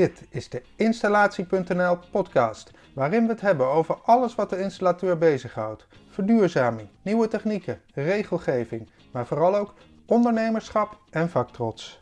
Dit 0.00 0.26
is 0.30 0.48
de 0.48 0.62
Installatie.nl 0.76 1.98
podcast, 2.10 2.70
waarin 2.94 3.26
we 3.26 3.32
het 3.32 3.40
hebben 3.40 3.66
over 3.66 3.94
alles 4.04 4.34
wat 4.34 4.50
de 4.50 4.60
installateur 4.60 5.18
bezighoudt. 5.18 5.86
Verduurzaming, 6.08 6.88
nieuwe 7.02 7.28
technieken, 7.28 7.80
regelgeving, 7.94 8.88
maar 9.12 9.26
vooral 9.26 9.56
ook 9.56 9.74
ondernemerschap 10.06 10.98
en 11.10 11.30
vaktrots. 11.30 12.00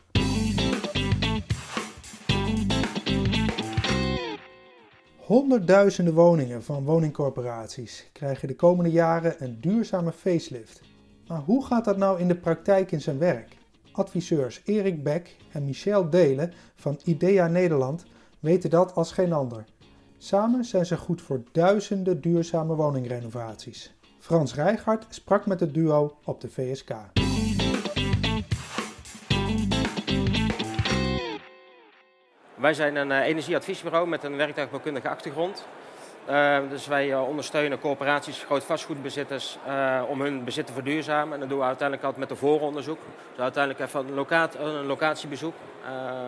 Honderdduizenden 5.16 6.14
woningen 6.14 6.64
van 6.64 6.84
woningcorporaties 6.84 8.08
krijgen 8.12 8.48
de 8.48 8.56
komende 8.56 8.90
jaren 8.90 9.44
een 9.44 9.60
duurzame 9.60 10.12
facelift. 10.12 10.80
Maar 11.28 11.40
hoe 11.40 11.64
gaat 11.64 11.84
dat 11.84 11.96
nou 11.96 12.20
in 12.20 12.28
de 12.28 12.36
praktijk 12.36 12.92
in 12.92 13.00
zijn 13.00 13.18
werk? 13.18 13.57
Adviseurs 13.98 14.60
Erik 14.64 15.02
Beck 15.02 15.36
en 15.52 15.64
Michel 15.64 16.10
Delen 16.10 16.52
van 16.74 17.00
IDEA 17.04 17.46
Nederland 17.46 18.04
weten 18.40 18.70
dat 18.70 18.94
als 18.94 19.12
geen 19.12 19.32
ander. 19.32 19.64
Samen 20.18 20.64
zijn 20.64 20.86
ze 20.86 20.96
goed 20.96 21.22
voor 21.22 21.42
duizenden 21.52 22.20
duurzame 22.20 22.74
woningrenovaties. 22.74 23.94
Frans 24.18 24.54
Rijgaard 24.54 25.06
sprak 25.08 25.46
met 25.46 25.60
het 25.60 25.74
duo 25.74 26.18
op 26.24 26.40
de 26.40 26.48
VSK. 26.48 26.94
Wij 32.54 32.74
zijn 32.74 32.96
een 32.96 33.10
uh, 33.10 33.26
energieadviesbureau 33.26 34.08
met 34.08 34.24
een 34.24 34.36
werktuigbouwkundige 34.36 35.08
achtergrond. 35.08 35.66
Uh, 36.28 36.58
dus 36.70 36.86
wij 36.86 37.08
uh, 37.08 37.28
ondersteunen 37.28 37.80
corporaties, 37.80 38.42
groot 38.42 38.64
vastgoedbezitters 38.64 39.58
om 40.08 40.20
hun 40.20 40.44
bezit 40.44 40.66
te 40.66 40.72
verduurzamen. 40.72 41.34
En 41.34 41.40
dat 41.40 41.48
doen 41.48 41.58
we 41.58 41.64
uiteindelijk 41.64 42.06
altijd 42.06 42.28
met 42.28 42.30
een 42.30 42.48
vooronderzoek. 42.48 42.98
Dus 43.30 43.40
uiteindelijk 43.42 43.84
even 43.84 44.06
een, 44.06 44.14
locaat, 44.14 44.54
een 44.54 44.86
locatiebezoek. 44.86 45.54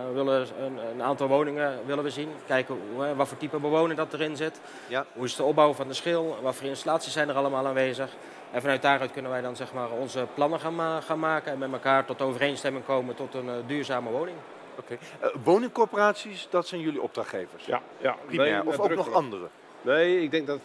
we 0.07 0.13
willen 0.15 0.47
een, 0.61 0.79
een, 0.93 1.03
aantal 1.03 1.29
woningen 1.29 1.79
willen 1.87 2.05
we 2.05 2.11
zien. 2.11 2.29
Kijken 2.47 2.79
hoe, 2.95 3.15
wat 3.15 3.29
voor 3.29 3.39
type 3.39 3.59
bewoner 3.59 3.97
dat 3.97 4.13
erin 4.13 4.37
zit. 4.37 4.61
Ja. 4.87 5.05
Hoe 5.13 5.25
is 5.25 5.37
de 5.37 5.43
opbouw 5.43 5.73
van 5.73 5.89
de 5.89 5.95
schil? 5.95 6.39
Wat 6.43 6.55
voor 6.55 6.67
installaties 6.67 7.13
zijn 7.13 7.29
er 7.29 7.35
allemaal 7.35 7.67
aanwezig? 7.67 8.11
En 8.51 8.61
vanuit 8.61 8.83
daaruit 8.83 9.13
kunnen 9.13 9.31
wij 9.31 9.41
dan 9.41 9.57
zeg 9.57 9.73
maar, 9.73 9.91
onze 9.91 10.27
plannen 10.35 10.61
gaan, 10.61 11.03
gaan 11.03 11.19
maken. 11.19 11.53
En 11.53 11.59
met 11.59 11.73
elkaar 11.73 12.05
tot 12.05 12.23
overeenstemming 12.23 12.85
komen 12.85 13.15
tot 13.15 13.35
een 13.35 13.51
duurzame 13.67 14.11
woning. 14.11 14.37
Oké. 14.79 14.99
Okay. 15.21 15.33
woningcorporaties, 15.45 16.47
dat 16.51 16.67
zijn 16.67 16.81
jullie 16.81 17.03
opdrachtgevers? 17.03 17.65
Ja, 17.65 17.81
ja. 17.99 18.17
Primair. 18.27 18.67
Of 18.67 18.79
ook 18.79 18.95
nog 18.95 19.13
andere? 19.13 19.49
Nee, 19.83 20.23
ik 20.23 20.31
denk 20.31 20.47
dat 20.47 20.61
95% 20.61 20.63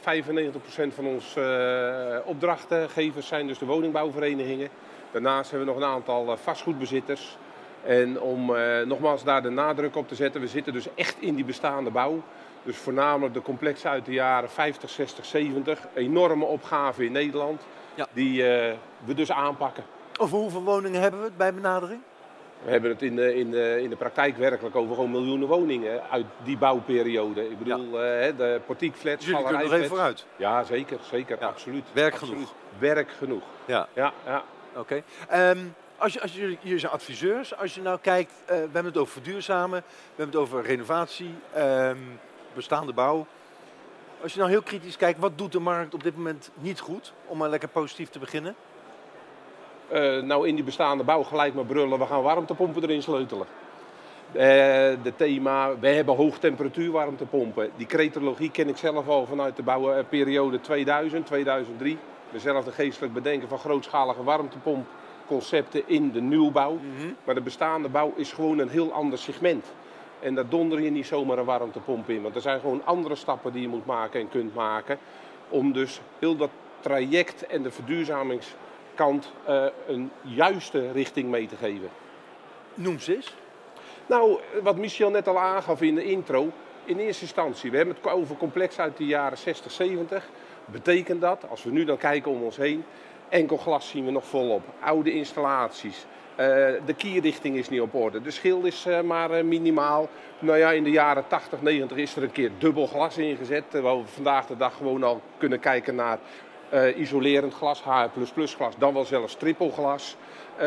van 0.94 1.06
onze 1.06 2.20
uh, 2.24 2.28
opdrachtgevers 2.28 3.28
zijn 3.28 3.48
dus 3.48 3.58
de 3.58 3.66
woningbouwverenigingen. 3.66 4.70
Daarnaast 5.12 5.50
hebben 5.52 5.68
we 5.68 5.74
nog 5.74 5.84
een 5.84 5.90
aantal 5.90 6.32
uh, 6.32 6.38
vastgoedbezitters. 6.38 7.38
En 7.86 8.22
om 8.22 8.50
uh, 8.50 8.82
nogmaals 8.82 9.24
daar 9.24 9.42
de 9.42 9.50
nadruk 9.50 9.96
op 9.96 10.08
te 10.08 10.16
zetten, 10.16 10.42
we 10.42 10.48
zitten 10.48 10.74
dus 10.74 10.88
echt 10.96 11.16
in 11.20 11.36
die 11.36 11.46
bestaande 11.46 11.90
bouw. 11.90 12.22
Dus 12.64 12.78
voornamelijk 12.78 13.34
de 13.34 13.42
complexen 13.42 13.90
uit 13.90 14.06
de 14.06 14.14
jaren 14.14 14.50
50, 14.50 14.90
60, 14.90 15.26
70. 15.26 15.80
Enorme 15.94 16.46
opgave 16.46 17.06
in 17.06 17.12
Nederland, 17.12 17.62
ja. 17.96 18.08
die 18.14 18.44
we 19.06 19.14
dus 19.16 19.32
aanpakken. 19.32 19.84
Over 20.18 20.38
hoeveel 20.38 20.64
woningen 20.64 21.02
hebben 21.02 21.20
we 21.20 21.26
het 21.26 21.38
bij 21.38 21.54
benadering? 21.54 22.02
We 22.66 22.72
hebben 22.72 22.90
het 22.90 23.02
in 23.02 23.16
de, 23.16 23.36
in, 23.36 23.52
de, 23.52 23.80
in 23.82 23.90
de 23.90 23.96
praktijk 23.96 24.38
werkelijk 24.38 24.76
over 24.76 24.96
gewoon 24.96 25.12
miljoenen 25.12 25.48
woningen 25.48 26.10
uit 26.10 26.26
die 26.44 26.58
bouwperiode. 26.58 27.50
Ik 27.50 27.58
bedoel, 27.58 28.02
ja. 28.02 28.28
uh, 28.28 28.38
de 28.38 28.62
portiekflats, 28.66 29.26
Jullie 29.26 29.44
kunnen 29.44 29.62
er 29.62 29.74
even 29.74 29.88
vooruit. 29.88 30.26
Ja, 30.36 30.64
zeker, 30.64 30.98
zeker, 31.12 31.38
ja. 31.40 31.48
absoluut. 31.48 31.86
Werk 31.94 32.14
absoluut. 32.14 32.34
genoeg. 32.34 32.54
Werk 32.78 33.12
genoeg. 33.12 33.44
Ja. 33.66 33.88
ja, 33.94 34.14
ja. 34.26 34.44
Oké. 34.76 35.02
Okay. 35.30 35.50
Um, 35.50 35.76
als 35.98 36.14
je, 36.14 36.22
als 36.22 36.34
je, 36.34 36.58
jullie 36.62 36.80
zijn 36.80 36.92
adviseurs. 36.92 37.58
Als 37.58 37.76
je 37.76 37.82
nou 37.82 38.00
kijkt, 38.02 38.32
uh, 38.42 38.48
we 38.48 38.56
hebben 38.56 38.86
het 38.86 38.98
over 38.98 39.14
verduurzamen, 39.14 39.80
we 39.88 40.16
hebben 40.16 40.26
het 40.26 40.50
over 40.50 40.64
renovatie, 40.64 41.36
um, 41.58 42.20
bestaande 42.54 42.94
bouw. 42.94 43.28
Als 44.22 44.34
je 44.34 44.40
nou 44.40 44.52
heel 44.52 44.62
kritisch 44.62 44.98
kijkt, 44.98 45.20
wat 45.20 45.38
doet 45.38 45.52
de 45.52 45.60
markt 45.60 45.94
op 45.94 46.04
dit 46.04 46.16
moment 46.16 46.52
niet 46.56 46.80
goed? 46.80 47.14
Om 47.26 47.38
maar 47.38 47.50
lekker 47.50 47.70
positief 47.70 48.10
te 48.10 48.20
beginnen. 48.20 48.56
Uh, 49.94 50.22
nou 50.22 50.48
in 50.48 50.56
die 50.56 50.64
bestaande 50.64 51.04
bouw 51.04 51.24
gelijk 51.24 51.54
maar 51.54 51.66
brullen, 51.66 52.00
we 52.00 52.06
gaan 52.06 52.22
warmtepompen 52.22 52.84
erin 52.84 53.02
sleutelen. 53.02 53.48
Uh, 54.34 54.42
de 55.04 55.14
thema, 55.16 55.80
wij 55.80 55.96
hebben 55.96 56.16
hoogtemperatuur 56.16 56.92
warmtepompen. 56.92 57.70
Die 57.78 57.86
cretologie 57.86 58.52
ken 58.52 58.68
ik 58.68 58.78
zelf 58.78 59.08
al 59.08 59.26
vanuit 59.26 59.56
de 59.56 59.64
bouwperiode 59.64 60.62
2000, 60.62 61.26
2003. 61.26 61.98
Dezelfde 62.32 62.72
geestelijk 62.72 63.14
bedenken 63.14 63.48
van 63.48 63.60
grootschalige 63.60 64.24
warmtepompconcepten 64.24 65.84
in 65.86 66.12
de 66.12 66.22
nieuwbouw. 66.22 66.72
Mm 66.72 66.80
-hmm. 66.98 67.16
Maar 67.24 67.36
de 67.36 67.42
bestaande 67.42 67.90
bouw 67.90 68.14
is 68.16 68.32
gewoon 68.32 68.60
een 68.60 68.70
heel 68.70 68.92
ander 68.92 69.18
segment. 69.18 69.66
En 70.20 70.36
daar 70.36 70.50
donder 70.50 70.82
je 70.82 70.90
niet 70.90 71.06
zomaar 71.06 71.38
een 71.38 71.46
warmtepomp 71.46 72.10
in. 72.10 72.22
Want 72.22 72.36
er 72.36 72.42
zijn 72.42 72.60
gewoon 72.60 72.82
andere 72.86 73.16
stappen 73.16 73.52
die 73.52 73.62
je 73.62 73.68
moet 73.68 73.86
maken 73.86 74.20
en 74.20 74.30
kunt 74.30 74.56
maken. 74.56 74.98
Om 75.50 75.74
dus 75.74 76.02
heel 76.20 76.36
dat 76.36 76.50
traject 76.80 77.46
en 77.46 77.64
de 77.64 77.72
verduurzamings 77.72 78.56
kant 78.96 79.32
uh, 79.50 79.66
een 79.88 80.12
juiste 80.22 80.92
richting 80.92 81.30
mee 81.30 81.48
te 81.48 81.56
geven. 81.56 81.90
Noem 82.74 83.00
ze 83.00 83.16
eens. 83.16 83.34
Nou, 84.06 84.40
wat 84.64 84.78
Michel 84.78 85.10
net 85.10 85.28
al 85.28 85.40
aangaf 85.40 85.82
in 85.82 85.96
de 85.96 86.04
intro. 86.04 86.52
In 86.86 86.98
eerste 86.98 87.22
instantie, 87.22 87.72
we 87.72 87.78
hebben 87.78 87.96
het 87.96 88.12
over 88.12 88.38
complex 88.38 88.80
uit 88.80 88.98
de 88.98 89.06
jaren 89.06 89.38
60, 89.38 89.72
70. 89.72 90.30
Betekent 90.66 91.22
dat, 91.22 91.50
als 91.50 91.64
we 91.64 91.72
nu 91.72 91.86
dan 91.86 91.98
kijken 91.98 92.32
om 92.32 92.44
ons 92.44 92.58
heen, 92.58 92.86
enkel 93.30 93.58
glas 93.58 93.90
zien 93.90 94.06
we 94.06 94.12
nog 94.12 94.26
volop. 94.26 94.64
Oude 94.80 95.14
installaties. 95.14 96.06
Uh, 96.32 96.38
de 96.86 96.94
kierrichting 96.98 97.58
is 97.58 97.70
niet 97.70 97.82
op 97.82 97.94
orde. 97.94 98.22
De 98.22 98.32
schil 98.32 98.64
is 98.64 98.86
uh, 98.88 99.02
maar 99.02 99.38
uh, 99.38 99.44
minimaal. 99.44 100.10
Nou 100.40 100.58
ja, 100.58 100.72
in 100.72 100.84
de 100.84 100.90
jaren 100.90 101.28
80, 101.28 101.62
90 101.62 101.98
is 101.98 102.16
er 102.16 102.24
een 102.24 102.32
keer 102.32 102.52
dubbel 102.58 102.88
glas 102.88 103.18
ingezet. 103.18 103.64
Terwijl 103.70 104.02
we 104.02 104.08
vandaag 104.08 104.46
de 104.46 104.58
dag 104.58 104.78
gewoon 104.78 105.04
al 105.04 105.22
kunnen 105.38 105.60
kijken 105.60 105.96
naar 105.96 106.20
isolerend 106.96 107.54
glas, 107.54 107.84
HR++ 107.84 108.10
glas, 108.56 108.74
dan 108.78 108.94
wel 108.94 109.06
zelfs 109.06 109.36
trippelglas. 109.36 110.16
Uh, 110.56 110.62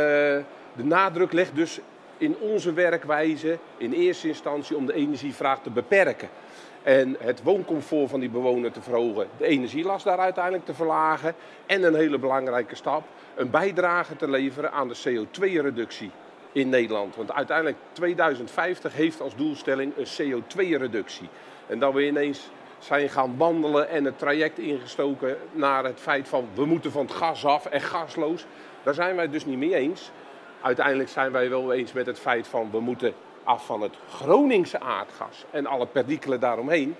de 0.73 0.85
nadruk 0.85 1.33
ligt 1.33 1.55
dus 1.55 1.81
in 2.19 2.37
onze 2.41 2.73
werkwijze 2.73 3.59
in 3.77 3.93
eerste 3.93 4.29
instantie 4.29 4.77
om 4.77 4.87
de 4.87 4.95
energievraag 4.95 5.63
te 5.63 5.71
beperken. 5.71 6.29
En 6.83 7.17
het 7.19 7.43
wooncomfort 7.43 8.11
van 8.11 8.21
die 8.21 8.29
bewoner 8.29 8.73
te 8.73 8.81
verhogen, 8.81 9.27
de 9.37 9.47
energielast 9.47 10.05
daar 10.05 10.19
uiteindelijk 10.19 10.65
te 10.65 10.75
verlagen. 10.75 11.35
En 11.67 11.83
een 11.83 11.95
hele 11.95 12.19
belangrijke 12.19 12.75
stap, 12.75 13.03
een 13.35 13.51
bijdrage 13.51 14.17
te 14.17 14.31
leveren 14.31 14.73
aan 14.73 14.89
de 14.89 14.97
CO2-reductie 15.09 16.11
in 16.53 16.69
Nederland. 16.69 17.17
Want 17.17 17.33
uiteindelijk 17.33 17.77
2050 17.93 18.95
heeft 18.95 19.21
als 19.21 19.37
doelstelling 19.37 19.93
een 19.97 20.43
CO2-reductie. 20.43 21.29
En 21.67 21.79
dan 21.79 21.95
we 21.95 22.07
ineens 22.07 22.51
zijn 22.79 23.09
gaan 23.09 23.37
wandelen 23.37 23.89
en 23.89 24.05
het 24.05 24.19
traject 24.19 24.59
ingestoken 24.59 25.37
naar 25.53 25.85
het 25.85 26.01
feit 26.01 26.29
van 26.29 26.49
we 26.55 26.65
moeten 26.65 26.93
van 26.93 27.07
het 27.07 27.15
gas 27.15 27.45
af 27.45 27.67
en 27.67 27.81
gasloos. 27.81 28.47
Daar 28.83 28.95
zijn 28.95 29.17
wij 29.17 29.31
dus 29.31 29.45
niet 29.45 29.59
mee 29.59 29.75
eens. 29.75 30.11
Uiteindelijk 30.63 31.09
zijn 31.09 31.33
wij 31.33 31.51
wel 31.51 31.73
eens 31.73 31.93
met 31.93 32.07
het 32.07 32.19
feit 32.19 32.47
van 32.47 32.71
we 32.71 32.81
moeten 32.81 33.15
af 33.45 33.67
van 33.67 33.81
het 33.81 33.95
Groningse 34.09 34.81
aardgas 34.81 35.45
en 35.51 35.67
alle 35.67 35.87
perikelen 35.87 36.41
daaromheen. 36.41 36.97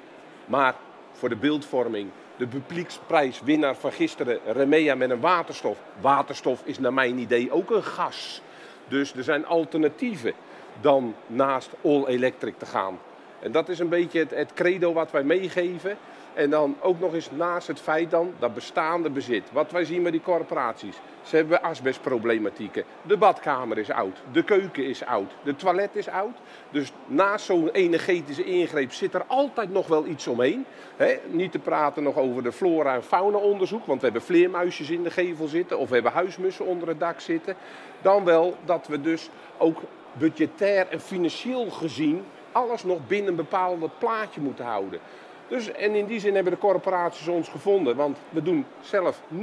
Maar 0.47 0.75
voor 1.13 1.29
de 1.29 1.37
beeldvorming, 1.37 2.11
de 2.37 2.47
publieksprijswinnaar 2.47 3.77
van 3.77 3.93
gisteren, 3.93 4.41
Remea 4.47 4.95
met 4.95 5.11
een 5.11 5.21
waterstof. 5.21 5.79
Waterstof 6.01 6.63
is 6.65 6.79
naar 6.79 6.93
mijn 6.93 7.19
idee 7.19 7.53
ook 7.53 7.71
een 7.71 7.83
gas. 7.83 8.43
Dus 8.89 9.15
er 9.15 9.25
zijn 9.25 9.47
alternatieven 9.47 10.33
dan 10.81 11.15
naast 11.27 11.71
all 11.85 12.05
electric 12.05 12.59
te 12.59 12.67
gaan. 12.67 12.99
En 13.41 13.53
dat 13.53 13.69
is 13.69 13.79
een 13.79 13.89
beetje 13.89 14.27
het, 14.35 14.53
credo 14.55 14.93
wat 14.93 15.11
wij 15.11 15.23
meegeven. 15.23 15.97
En 16.35 16.51
dan 16.51 16.77
ook 16.81 17.01
nog 17.01 17.15
eens 17.15 17.31
naast 17.31 17.67
het 17.67 17.81
feit 17.81 18.11
dan 18.11 18.35
dat 18.39 18.55
bestaande 18.55 19.11
bezit. 19.11 19.43
Wat 19.53 19.71
wij 19.71 19.85
zien 19.85 20.03
met 20.03 20.13
die 20.13 20.21
corporaties. 20.21 20.97
Ze 21.23 21.37
hebben 21.37 21.63
asbestproblematieken. 21.63 22.85
De 23.03 23.17
badkamer 23.17 23.79
is 23.79 23.91
oud. 23.91 24.23
De 24.33 24.45
keuken 24.45 24.85
is 24.85 25.05
oud. 25.05 25.33
De 25.43 25.57
toilet 25.57 25.97
is 25.97 26.09
oud. 26.09 26.37
Dus 26.71 26.93
naast 27.07 27.45
zo'n 27.45 27.71
energetische 27.71 28.45
ingreep 28.45 28.93
zit 28.93 29.15
er 29.15 29.25
altijd 29.27 29.73
nog 29.73 29.87
wel 29.87 30.07
iets 30.07 30.27
omheen. 30.27 30.65
He, 30.97 31.19
niet 31.31 31.53
te 31.53 31.59
praten 31.59 32.03
nog 32.03 32.17
over 32.17 32.43
de 32.43 32.53
flora- 32.53 32.95
en 32.95 33.03
fauna-onderzoek. 33.03 33.87
Want 33.87 33.99
we 33.99 34.05
hebben 34.05 34.25
vleermuisjes 34.25 34.91
in 34.91 35.03
de 35.03 35.11
gevel 35.11 35.47
zitten. 35.47 35.79
Of 35.79 35.89
we 35.89 35.95
hebben 35.95 36.13
huismussen 36.13 36.67
onder 36.67 36.89
het 36.89 37.01
dak 37.01 37.21
zitten. 37.21 37.57
Dan 38.03 38.25
wel 38.25 38.57
dat 38.65 38.87
we 38.87 39.01
dus 39.01 39.31
ook 39.57 39.81
budgetair 40.13 40.87
en 40.89 41.01
financieel 41.01 41.71
gezien 41.71 42.25
alles 42.53 42.85
nog 42.85 43.07
binnen 43.07 43.31
een 43.31 43.37
bepaald 43.37 43.99
plaatje 43.99 44.41
moeten 44.41 44.65
houden. 44.65 45.01
Dus, 45.49 45.73
en 45.73 45.95
in 45.95 46.07
die 46.07 46.21
zin 46.21 46.35
hebben 46.35 46.53
de 46.53 46.59
corporaties 46.59 47.29
ons 47.29 47.49
gevonden. 47.49 47.97
Want 47.97 48.19
we 48.31 48.43
doen 48.43 48.67
zelf 48.81 49.21
0,0 49.35 49.41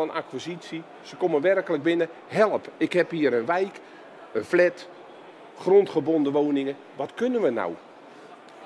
aan 0.00 0.10
acquisitie. 0.10 0.82
Ze 1.02 1.16
komen 1.16 1.40
werkelijk 1.40 1.82
binnen. 1.82 2.08
Help, 2.26 2.68
ik 2.76 2.92
heb 2.92 3.10
hier 3.10 3.34
een 3.34 3.46
wijk, 3.46 3.80
een 4.32 4.44
flat, 4.44 4.88
grondgebonden 5.58 6.32
woningen. 6.32 6.76
Wat 6.96 7.14
kunnen 7.14 7.42
we 7.42 7.50
nou? 7.50 7.74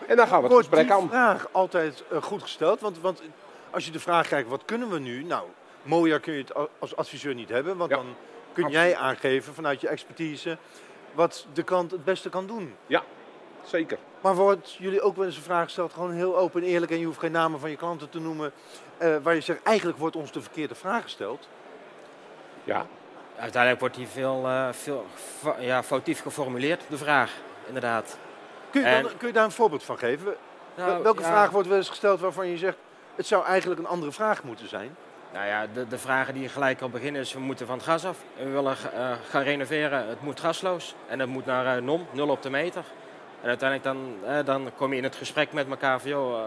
En 0.07 0.17
dan 0.17 0.27
gaan 0.27 0.37
we 0.37 0.43
het 0.43 0.53
Wordt 0.53 0.69
gesprek 0.69 0.91
aan. 0.91 1.09
vraag 1.09 1.49
altijd 1.53 2.05
uh, 2.13 2.23
goed 2.23 2.43
gesteld? 2.43 2.81
Want, 2.81 3.01
want 3.01 3.23
als 3.71 3.85
je 3.85 3.91
de 3.91 4.01
vraag 4.01 4.27
krijgt, 4.27 4.49
wat 4.49 4.65
kunnen 4.65 4.91
we 4.91 4.99
nu? 4.99 5.25
Nou, 5.25 5.45
mooier 5.83 6.21
kun 6.21 6.33
je 6.33 6.41
het 6.41 6.53
als 6.79 6.97
adviseur 6.97 7.35
niet 7.35 7.49
hebben. 7.49 7.77
Want 7.77 7.91
ja, 7.91 7.97
dan 7.97 8.07
kun 8.53 8.65
absoluut. 8.65 8.87
jij 8.87 8.97
aangeven 8.97 9.55
vanuit 9.55 9.81
je 9.81 9.89
expertise 9.89 10.59
wat 11.13 11.47
de 11.53 11.63
klant 11.63 11.91
het 11.91 12.05
beste 12.05 12.29
kan 12.29 12.47
doen. 12.47 12.75
Ja, 12.87 13.03
zeker. 13.65 13.99
Maar 14.21 14.35
wordt 14.35 14.75
jullie 14.75 15.01
ook 15.03 15.17
wel 15.17 15.25
eens 15.27 15.37
een 15.37 15.43
vraag 15.43 15.65
gesteld, 15.65 15.93
gewoon 15.93 16.13
heel 16.13 16.39
open 16.39 16.63
en 16.63 16.69
eerlijk, 16.69 16.93
en 16.93 16.99
je 16.99 17.07
hoeft 17.07 17.19
geen 17.19 17.33
namen 17.33 17.61
van 17.61 17.71
je 17.71 17.77
klanten 17.77 18.11
te 18.11 18.21
noemen, 18.21 18.53
eh, 18.99 19.17
waar 19.23 19.35
je 19.35 19.41
zegt, 19.41 19.63
eigenlijk 19.63 19.99
wordt 19.99 20.17
ons 20.17 20.33
de 20.33 20.41
verkeerde 20.41 20.75
vraag 20.75 21.03
gesteld? 21.03 21.49
Ja, 22.65 22.87
Uiteindelijk 23.37 23.81
wordt 23.81 23.95
die 23.97 24.07
veel, 24.07 24.43
eh, 24.47 24.69
veel 24.73 25.07
ja, 25.59 25.83
foutief 25.83 26.23
geformuleerd, 26.23 26.83
de 26.89 26.97
vraag, 26.97 27.33
inderdaad. 27.67 28.17
Kun 28.71 28.81
je, 28.81 28.87
En- 28.87 29.03
dan, 29.03 29.17
kun 29.17 29.27
je 29.27 29.33
daar 29.35 29.45
een 29.45 29.51
voorbeeld 29.51 29.83
van 29.83 29.99
geven? 29.99 30.35
Nou, 30.75 31.03
Welke 31.03 31.23
ja, 31.23 31.29
vraag 31.29 31.51
wordt 31.51 31.69
wel 31.69 31.77
eens 31.77 31.89
gesteld 31.89 32.21
waarvan 32.21 32.47
je 32.49 32.57
zegt, 32.57 32.77
het 33.15 33.27
zou 33.27 33.45
eigenlijk 33.45 33.81
een 33.81 33.87
andere 33.87 34.13
vraag 34.13 34.43
moeten 34.43 34.69
zijn? 34.69 34.97
Nou 35.33 35.47
ja, 35.47 35.67
de, 35.75 35.89
de 35.89 35.99
vragen 35.99 36.35
die 36.35 36.49
gelijk 36.49 36.81
al 36.81 36.89
beginnen 36.89 37.21
is, 37.21 37.33
we 37.33 37.41
moeten 37.41 37.67
van 37.67 37.77
het 37.77 37.85
gas 37.87 38.05
af. 38.05 38.19
En 38.39 38.45
we 38.45 38.51
willen 38.51 38.77
eh, 38.95 39.11
gaan 39.29 39.43
renoveren, 39.43 40.09
het 40.09 40.23
moet 40.23 40.41
gasloos. 40.41 40.95
En 41.09 41.19
het 41.21 41.29
moet 41.29 41.47
naar 41.47 41.77
eh, 41.77 41.83
NOM, 41.83 42.07
nul 42.11 42.29
op 42.29 42.43
de 42.43 42.51
meter. 42.51 42.85
En 43.43 43.49
uiteindelijk 43.49 43.83
dan, 43.89 44.15
eh, 44.31 44.45
dan 44.45 44.71
kom 44.77 44.91
je 44.91 44.97
in 44.97 45.05
het 45.05 45.17
gesprek 45.17 45.53
met 45.53 45.69
elkaar 45.69 46.01
van, 46.01 46.11
joh, 46.11 46.41
eh, 46.41 46.47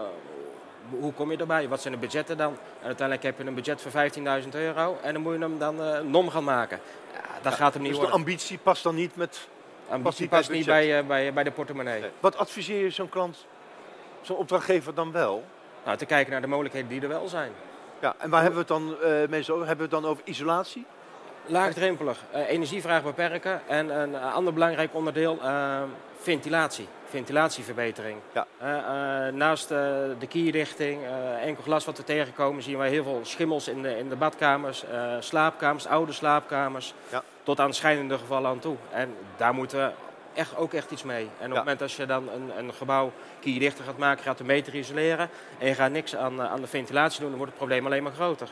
hoe 0.90 1.12
kom 1.12 1.30
je 1.30 1.36
erbij? 1.36 1.68
Wat 1.68 1.80
zijn 1.80 1.94
de 1.94 2.00
budgetten 2.00 2.36
dan? 2.36 2.52
En 2.80 2.86
uiteindelijk 2.86 3.26
heb 3.26 3.38
je 3.38 3.44
een 3.44 3.54
budget 3.54 3.82
van 3.82 3.90
15.000 3.90 4.54
euro 4.54 4.98
en 5.02 5.12
dan 5.12 5.22
moet 5.22 5.32
je 5.34 5.38
hem 5.38 5.58
dan 5.58 5.82
eh, 5.82 6.00
NOM 6.00 6.30
gaan 6.30 6.44
maken. 6.44 6.80
Ja, 7.14 7.20
dat 7.42 7.54
gaat 7.54 7.72
hem 7.72 7.82
niet 7.82 7.90
Dus 7.90 8.00
de 8.00 8.06
worden. 8.06 8.26
ambitie 8.26 8.58
past 8.58 8.82
dan 8.82 8.94
niet 8.94 9.16
met... 9.16 9.48
Ambitie 9.88 10.20
niet 10.20 10.30
past 10.30 10.50
niet 10.50 10.66
bij, 10.66 10.98
eh, 10.98 11.06
bij, 11.06 11.32
bij 11.32 11.44
de 11.44 11.50
portemonnee. 11.50 12.02
Wat 12.20 12.36
adviseer 12.36 12.82
je 12.82 12.90
zo'n 12.90 13.08
klant, 13.08 13.46
zo'n 14.20 14.36
opdrachtgever 14.36 14.94
dan 14.94 15.12
wel? 15.12 15.44
Nou, 15.84 15.96
te 15.96 16.06
kijken 16.06 16.32
naar 16.32 16.40
de 16.40 16.46
mogelijkheden 16.46 16.88
die 16.88 17.00
er 17.00 17.08
wel 17.08 17.28
zijn. 17.28 17.52
Ja, 18.00 18.14
en 18.18 18.30
waar 18.30 18.42
hebben 18.42 18.66
we 18.66 18.74
het 18.74 18.82
dan 18.82 18.96
meestal 19.30 19.54
over? 19.54 19.66
Hebben 19.66 19.88
we 19.88 19.94
het 19.94 20.02
dan 20.02 20.10
over 20.10 20.22
isolatie? 20.26 20.86
Laagdrempelig, 21.46 22.18
eh, 22.30 22.48
energievraag 22.48 23.02
beperken 23.02 23.60
en 23.68 24.00
een 24.00 24.14
eh, 24.14 24.34
ander 24.34 24.52
belangrijk 24.52 24.94
onderdeel, 24.94 25.38
eh, 25.42 25.82
ventilatie, 26.18 26.88
ventilatieverbetering. 27.08 28.18
Ja. 28.32 28.46
Naast 29.30 29.68
de 29.68 30.26
kierdichting, 30.28 31.02
eh, 31.04 31.42
enkel 31.46 31.62
glas 31.62 31.84
wat 31.84 31.96
we 31.96 32.04
tegenkomen, 32.04 32.62
zien 32.62 32.78
wij 32.78 32.88
heel 32.88 33.02
veel 33.04 33.20
schimmels 33.22 33.68
in 33.68 33.82
de, 33.82 33.98
in 33.98 34.08
de 34.08 34.16
badkamers, 34.16 34.84
slaapkamers, 35.20 35.86
oude 35.86 36.12
slaapkamers, 36.12 36.94
Ja. 37.10 37.22
tot 37.42 37.60
aan 37.60 37.74
schijnende 37.74 38.18
gevallen 38.18 38.50
aan 38.50 38.58
toe. 38.58 38.76
En 38.90 39.14
daar 39.36 39.54
moeten 39.54 39.78
we 39.86 39.90
echt, 40.34 40.56
ook 40.56 40.72
echt 40.72 40.90
iets 40.90 41.02
mee. 41.02 41.22
En 41.22 41.28
op 41.28 41.38
Ja. 41.40 41.46
het 41.46 41.54
moment 41.56 41.82
als 41.82 41.96
je 41.96 42.06
dan 42.06 42.28
een, 42.28 42.50
een 42.58 42.72
gebouw 42.74 43.12
kierdichter 43.40 43.84
gaat 43.84 43.98
maken, 43.98 44.24
gaat 44.24 44.38
de 44.38 44.44
meter 44.44 44.74
isoleren 44.74 45.28
en 45.58 45.66
je 45.68 45.74
gaat 45.74 45.90
niks 45.90 46.16
aan, 46.16 46.40
aan 46.42 46.60
de 46.60 46.66
ventilatie 46.66 47.20
doen, 47.20 47.28
dan 47.28 47.38
wordt 47.38 47.52
het 47.52 47.60
probleem 47.62 47.86
alleen 47.86 48.02
maar 48.02 48.12
groter. 48.12 48.48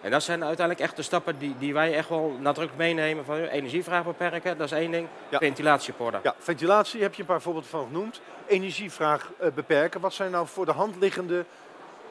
En 0.00 0.10
dat 0.10 0.22
zijn 0.22 0.44
uiteindelijk 0.44 0.86
echt 0.86 0.96
de 0.96 1.02
stappen 1.02 1.38
die, 1.38 1.54
die 1.58 1.74
wij 1.74 1.94
echt 1.94 2.08
wel 2.08 2.36
nadrukkelijk 2.40 2.76
meenemen. 2.76 3.24
Van 3.24 3.36
energievraag 3.36 4.04
beperken, 4.04 4.58
dat 4.58 4.66
is 4.66 4.78
één 4.78 4.90
ding. 4.90 5.08
Ja. 5.28 5.38
Ventilatie 5.38 5.92
op 5.92 6.00
orde. 6.00 6.18
Ja, 6.22 6.34
ventilatie 6.38 7.02
heb 7.02 7.14
je 7.14 7.20
een 7.20 7.28
paar 7.28 7.40
voorbeelden 7.42 7.70
van 7.70 7.86
genoemd. 7.86 8.20
Energievraag 8.46 9.30
eh, 9.38 9.48
beperken. 9.54 10.00
Wat 10.00 10.12
zijn 10.12 10.30
nou 10.30 10.46
voor 10.46 10.64
de 10.64 10.72
hand 10.72 10.96
liggende 10.96 11.44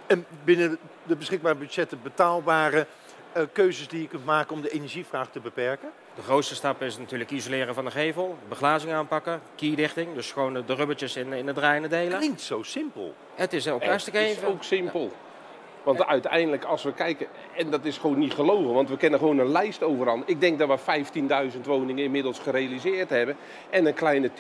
en 0.08 0.26
binnen 0.44 0.78
de 1.04 1.16
beschikbare 1.16 1.56
budgetten 1.56 2.00
betaalbare 2.04 2.86
eh, 3.32 3.44
keuzes 3.52 3.88
die 3.88 4.02
je 4.02 4.08
kunt 4.08 4.26
maken 4.26 4.56
om 4.56 4.62
de 4.62 4.70
energievraag 4.70 5.30
te 5.32 5.40
beperken? 5.40 5.90
De 6.16 6.22
grootste 6.22 6.56
stap 6.56 6.82
is 6.82 6.98
natuurlijk 6.98 7.32
isoleren 7.32 7.74
van 7.74 7.86
de 7.86 7.92
gevel, 7.92 8.38
beglazing 8.50 8.94
aanpakken, 8.94 9.42
kierdichting, 9.56 10.14
dus 10.14 10.32
gewoon 10.32 10.54
de, 10.54 10.76
rubbertjes 10.76 11.16
in, 11.16 11.34
in 11.34 11.46
de 11.46 11.54
draaiende 11.54 11.88
delen. 11.88 12.18
Klinkt 12.18 12.42
zo 12.42 12.64
simpel. 12.64 13.16
Het 13.36 13.54
is 13.54 13.68
ook 13.68 13.80
Het 13.80 13.90
hartstikke 13.90 14.20
is 14.20 14.36
even. 14.36 14.48
ook 14.48 14.64
simpel. 14.64 15.12
Want 15.88 16.06
uiteindelijk, 16.06 16.64
als 16.64 16.84
we 16.84 16.94
kijken, 16.94 17.28
en 17.56 17.70
dat 17.70 17.86
is 17.86 17.98
gewoon 17.98 18.20
niet 18.20 18.34
gelogen, 18.34 18.74
want 18.74 18.90
we 18.90 18.98
kennen 18.98 19.20
gewoon 19.20 19.40
een 19.40 19.52
lijst 19.52 19.84
overal. 19.84 20.24
Ik 20.26 20.42
denk 20.42 20.60
dat 20.60 20.86
we 20.86 21.04
15.000 21.54 21.62
woningen 21.64 22.04
inmiddels 22.04 22.40
gerealiseerd 22.40 23.10
hebben. 23.10 23.36
En 23.70 23.86
een 23.86 23.94
kleine 23.94 24.30
10.000, 24.30 24.34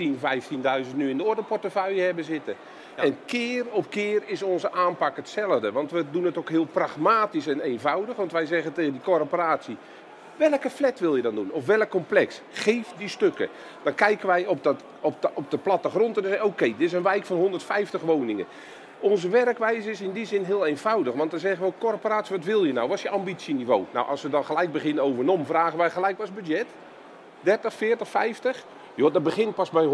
15.000 0.89 0.95
nu 0.95 1.09
in 1.09 1.17
de 1.17 1.23
ordeportefeuille 1.23 2.01
hebben 2.01 2.23
zitten. 2.23 2.55
En 2.95 3.17
keer 3.25 3.65
op 3.71 3.89
keer 3.89 4.23
is 4.25 4.43
onze 4.43 4.71
aanpak 4.71 5.15
hetzelfde. 5.15 5.71
Want 5.71 5.91
we 5.91 6.05
doen 6.11 6.23
het 6.23 6.37
ook 6.37 6.49
heel 6.49 6.65
pragmatisch 6.65 7.47
en 7.47 7.59
eenvoudig. 7.59 8.15
Want 8.15 8.31
wij 8.31 8.45
zeggen 8.45 8.73
tegen 8.73 8.91
die 8.91 9.01
corporatie, 9.01 9.77
Welke 10.37 10.69
flat 10.69 10.99
wil 10.99 11.15
je 11.15 11.21
dan 11.21 11.35
doen? 11.35 11.51
Of 11.51 11.65
welk 11.65 11.89
complex? 11.89 12.41
Geef 12.51 12.87
die 12.97 13.07
stukken. 13.07 13.49
Dan 13.83 13.95
kijken 13.95 14.27
wij 14.27 14.45
op, 14.45 14.63
dat, 14.63 14.83
op, 15.01 15.21
de, 15.21 15.29
op 15.33 15.51
de 15.51 15.57
plattegrond 15.57 16.15
en 16.15 16.21
dan 16.21 16.31
zeggen 16.31 16.49
oké, 16.49 16.65
dit 16.65 16.81
is 16.81 16.93
een 16.93 17.03
wijk 17.03 17.25
van 17.25 17.37
150 17.37 18.01
woningen. 18.01 18.45
Onze 18.99 19.29
werkwijze 19.29 19.89
is 19.89 20.01
in 20.01 20.11
die 20.11 20.25
zin 20.25 20.43
heel 20.43 20.65
eenvoudig. 20.65 21.13
Want 21.13 21.31
dan 21.31 21.39
zeggen 21.39 21.65
we, 21.65 21.73
corporatie, 21.79 22.35
wat 22.35 22.45
wil 22.45 22.63
je 22.63 22.73
nou? 22.73 22.87
Wat 22.87 22.97
is 22.97 23.03
je 23.03 23.09
ambitieniveau? 23.09 23.85
Nou, 23.91 24.07
als 24.07 24.21
we 24.21 24.29
dan 24.29 24.45
gelijk 24.45 24.71
beginnen 24.71 25.03
over 25.03 25.23
NOM, 25.23 25.45
vragen 25.45 25.77
wij 25.77 25.89
gelijk, 25.89 26.17
wat 26.17 26.27
is 26.27 26.33
budget? 26.33 26.65
30, 27.41 27.73
40, 27.73 28.07
50? 28.07 28.65
Joh, 28.95 29.13
dat 29.13 29.23
begint 29.23 29.55
pas 29.55 29.69
bij 29.69 29.85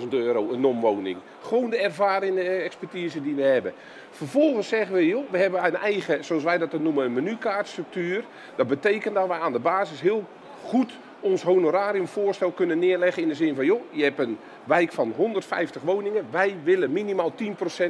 100.000 0.00 0.08
euro 0.08 0.50
een 0.50 0.60
NOM-woning. 0.60 1.16
Gewoon 1.42 1.70
de 1.70 1.76
ervaring 1.76 2.38
en 2.38 2.44
de 2.44 2.50
expertise 2.50 3.22
die 3.22 3.34
we 3.34 3.42
hebben. 3.42 3.72
Vervolgens 4.10 4.68
zeggen 4.68 4.94
we, 4.94 5.06
joh, 5.06 5.30
we 5.30 5.38
hebben 5.38 5.64
een 5.64 5.76
eigen, 5.76 6.24
zoals 6.24 6.42
wij 6.42 6.58
dat 6.58 6.72
noemen, 6.72 7.04
een 7.04 7.12
menukaartstructuur. 7.12 8.24
Dat 8.56 8.66
betekent 8.66 9.14
dat 9.14 9.28
wij 9.28 9.38
aan 9.38 9.52
de 9.52 9.58
basis 9.58 10.00
heel 10.00 10.24
goed 10.64 10.92
ons 11.24 11.42
honorariumvoorstel 11.42 12.50
kunnen 12.50 12.78
neerleggen 12.78 13.22
in 13.22 13.28
de 13.28 13.34
zin 13.34 13.54
van, 13.54 13.64
joh, 13.64 13.82
je 13.90 14.02
hebt 14.02 14.18
een 14.18 14.38
wijk 14.64 14.92
van 14.92 15.12
150 15.16 15.82
woningen. 15.82 16.26
Wij 16.30 16.56
willen 16.62 16.92
minimaal 16.92 17.32
10% 17.32 17.34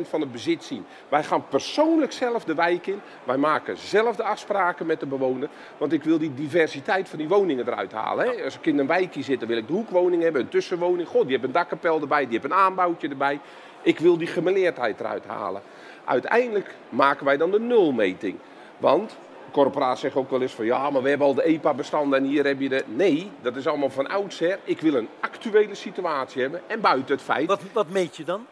van 0.09 0.21
het 0.21 0.33
bezit 0.33 0.65
zien. 0.65 0.87
Wij 1.09 1.23
gaan 1.23 1.49
persoonlijk 1.49 2.13
zelf 2.13 2.45
de 2.45 2.55
wijk 2.55 2.87
in. 2.87 3.01
Wij 3.25 3.37
maken 3.37 3.77
zelf 3.79 4.17
de 4.17 4.23
afspraken 4.23 4.87
met 4.87 5.01
de 5.01 5.07
bewoner. 5.07 5.49
Want 5.79 5.93
ik 5.93 6.05
wil 6.05 6.19
die 6.19 6.35
diversiteit 6.35 7.09
van 7.09 7.19
die 7.19 7.29
woningen 7.29 7.69
eruit 7.69 7.93
halen. 7.93 8.27
Hè. 8.27 8.45
Als 8.45 8.57
ik 8.57 8.67
in 8.67 8.79
een 8.79 8.87
wijkje 8.87 9.23
zit, 9.23 9.39
dan 9.39 9.49
wil 9.49 9.59
ik 9.59 9.67
de 9.67 9.73
hoekwoning 9.73 10.23
hebben, 10.23 10.41
een 10.41 10.49
tussenwoning. 10.49 11.09
God, 11.09 11.23
die 11.23 11.31
heeft 11.31 11.45
een 11.45 11.53
dakkapel 11.53 12.01
erbij, 12.01 12.23
die 12.23 12.33
heeft 12.33 12.45
een 12.45 12.59
aanbouwtje 12.59 13.09
erbij. 13.09 13.41
Ik 13.83 13.99
wil 13.99 14.19
die 14.19 14.27
gemeleerdheid 14.27 15.01
eruit 15.01 15.25
halen. 15.27 15.63
Uiteindelijk 16.05 16.75
maken 16.89 17.25
wij 17.25 17.37
dan 17.37 17.51
de 17.51 17.61
nulmeting. 17.61 18.37
Want 18.79 19.17
corporaties 19.55 20.01
zeggen 20.01 20.21
ook 20.21 20.31
wel 20.31 20.43
eens 20.43 20.53
van 20.53 20.65
ja, 20.65 20.91
maar 20.91 21.03
we 21.03 21.09
hebben 21.09 21.27
al 21.27 21.35
de 21.35 21.43
EPA-bestanden 21.43 22.19
en 22.19 22.25
hier 22.25 22.45
heb 22.45 22.61
je 22.61 22.69
de. 22.69 22.85
Nee, 22.87 23.31
dat 23.43 23.57
is 23.57 23.67
allemaal 23.67 23.91
van 23.91 24.07
oudsher. 24.07 24.59
Ik 24.65 24.81
wil 24.81 24.95
een 24.95 25.09
actuele 25.21 25.75
situatie 25.75 26.43
hebben. 26.43 26.61
En 26.67 26.81
buiten 26.81 27.15
het 27.15 27.25
feit, 27.25 27.47
Wat, 27.47 27.61
wat 27.73 27.89
meet 27.89 28.17
je 28.17 28.25
dan? 28.25 28.47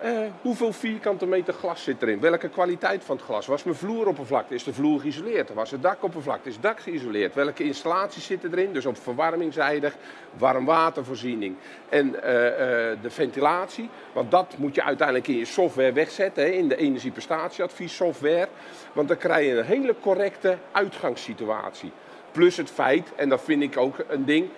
Eh, 0.00 0.18
hoeveel 0.42 0.72
vierkante 0.72 1.26
meter 1.26 1.54
glas 1.54 1.82
zit 1.82 2.02
erin? 2.02 2.20
Welke 2.20 2.48
kwaliteit 2.48 3.04
van 3.04 3.16
het 3.16 3.24
glas? 3.24 3.46
Was 3.46 3.62
mijn 3.62 3.76
vloeroppervlakte? 3.76 4.54
Is 4.54 4.64
de 4.64 4.72
vloer 4.72 5.00
geïsoleerd? 5.00 5.54
Was 5.54 5.70
het 5.70 5.82
dakoppervlakte? 5.82 6.48
Is 6.48 6.54
het 6.54 6.62
dak 6.62 6.80
geïsoleerd? 6.80 7.34
Welke 7.34 7.64
installaties 7.64 8.26
zitten 8.26 8.52
erin? 8.52 8.72
Dus 8.72 8.86
op 8.86 8.96
verwarmingzijdig, 8.96 9.96
warmwatervoorziening 10.38 11.56
en 11.88 12.22
eh, 12.22 12.46
eh, 12.46 12.98
de 13.02 13.10
ventilatie. 13.10 13.88
Want 14.12 14.30
dat 14.30 14.54
moet 14.58 14.74
je 14.74 14.82
uiteindelijk 14.82 15.28
in 15.28 15.36
je 15.36 15.44
software 15.44 15.92
wegzetten, 15.92 16.54
in 16.54 16.68
de 16.68 16.76
energieprestatieadviessoftware. 16.76 18.48
Want 18.92 19.08
dan 19.08 19.16
krijg 19.16 19.46
je 19.46 19.58
een 19.58 19.64
hele 19.64 19.94
correcte 20.00 20.56
uitgangssituatie. 20.72 21.92
Plus 22.32 22.56
het 22.56 22.70
feit, 22.70 23.12
en 23.14 23.28
dat 23.28 23.42
vind 23.42 23.62
ik 23.62 23.76
ook 23.76 24.04
een 24.08 24.24
ding, 24.24 24.48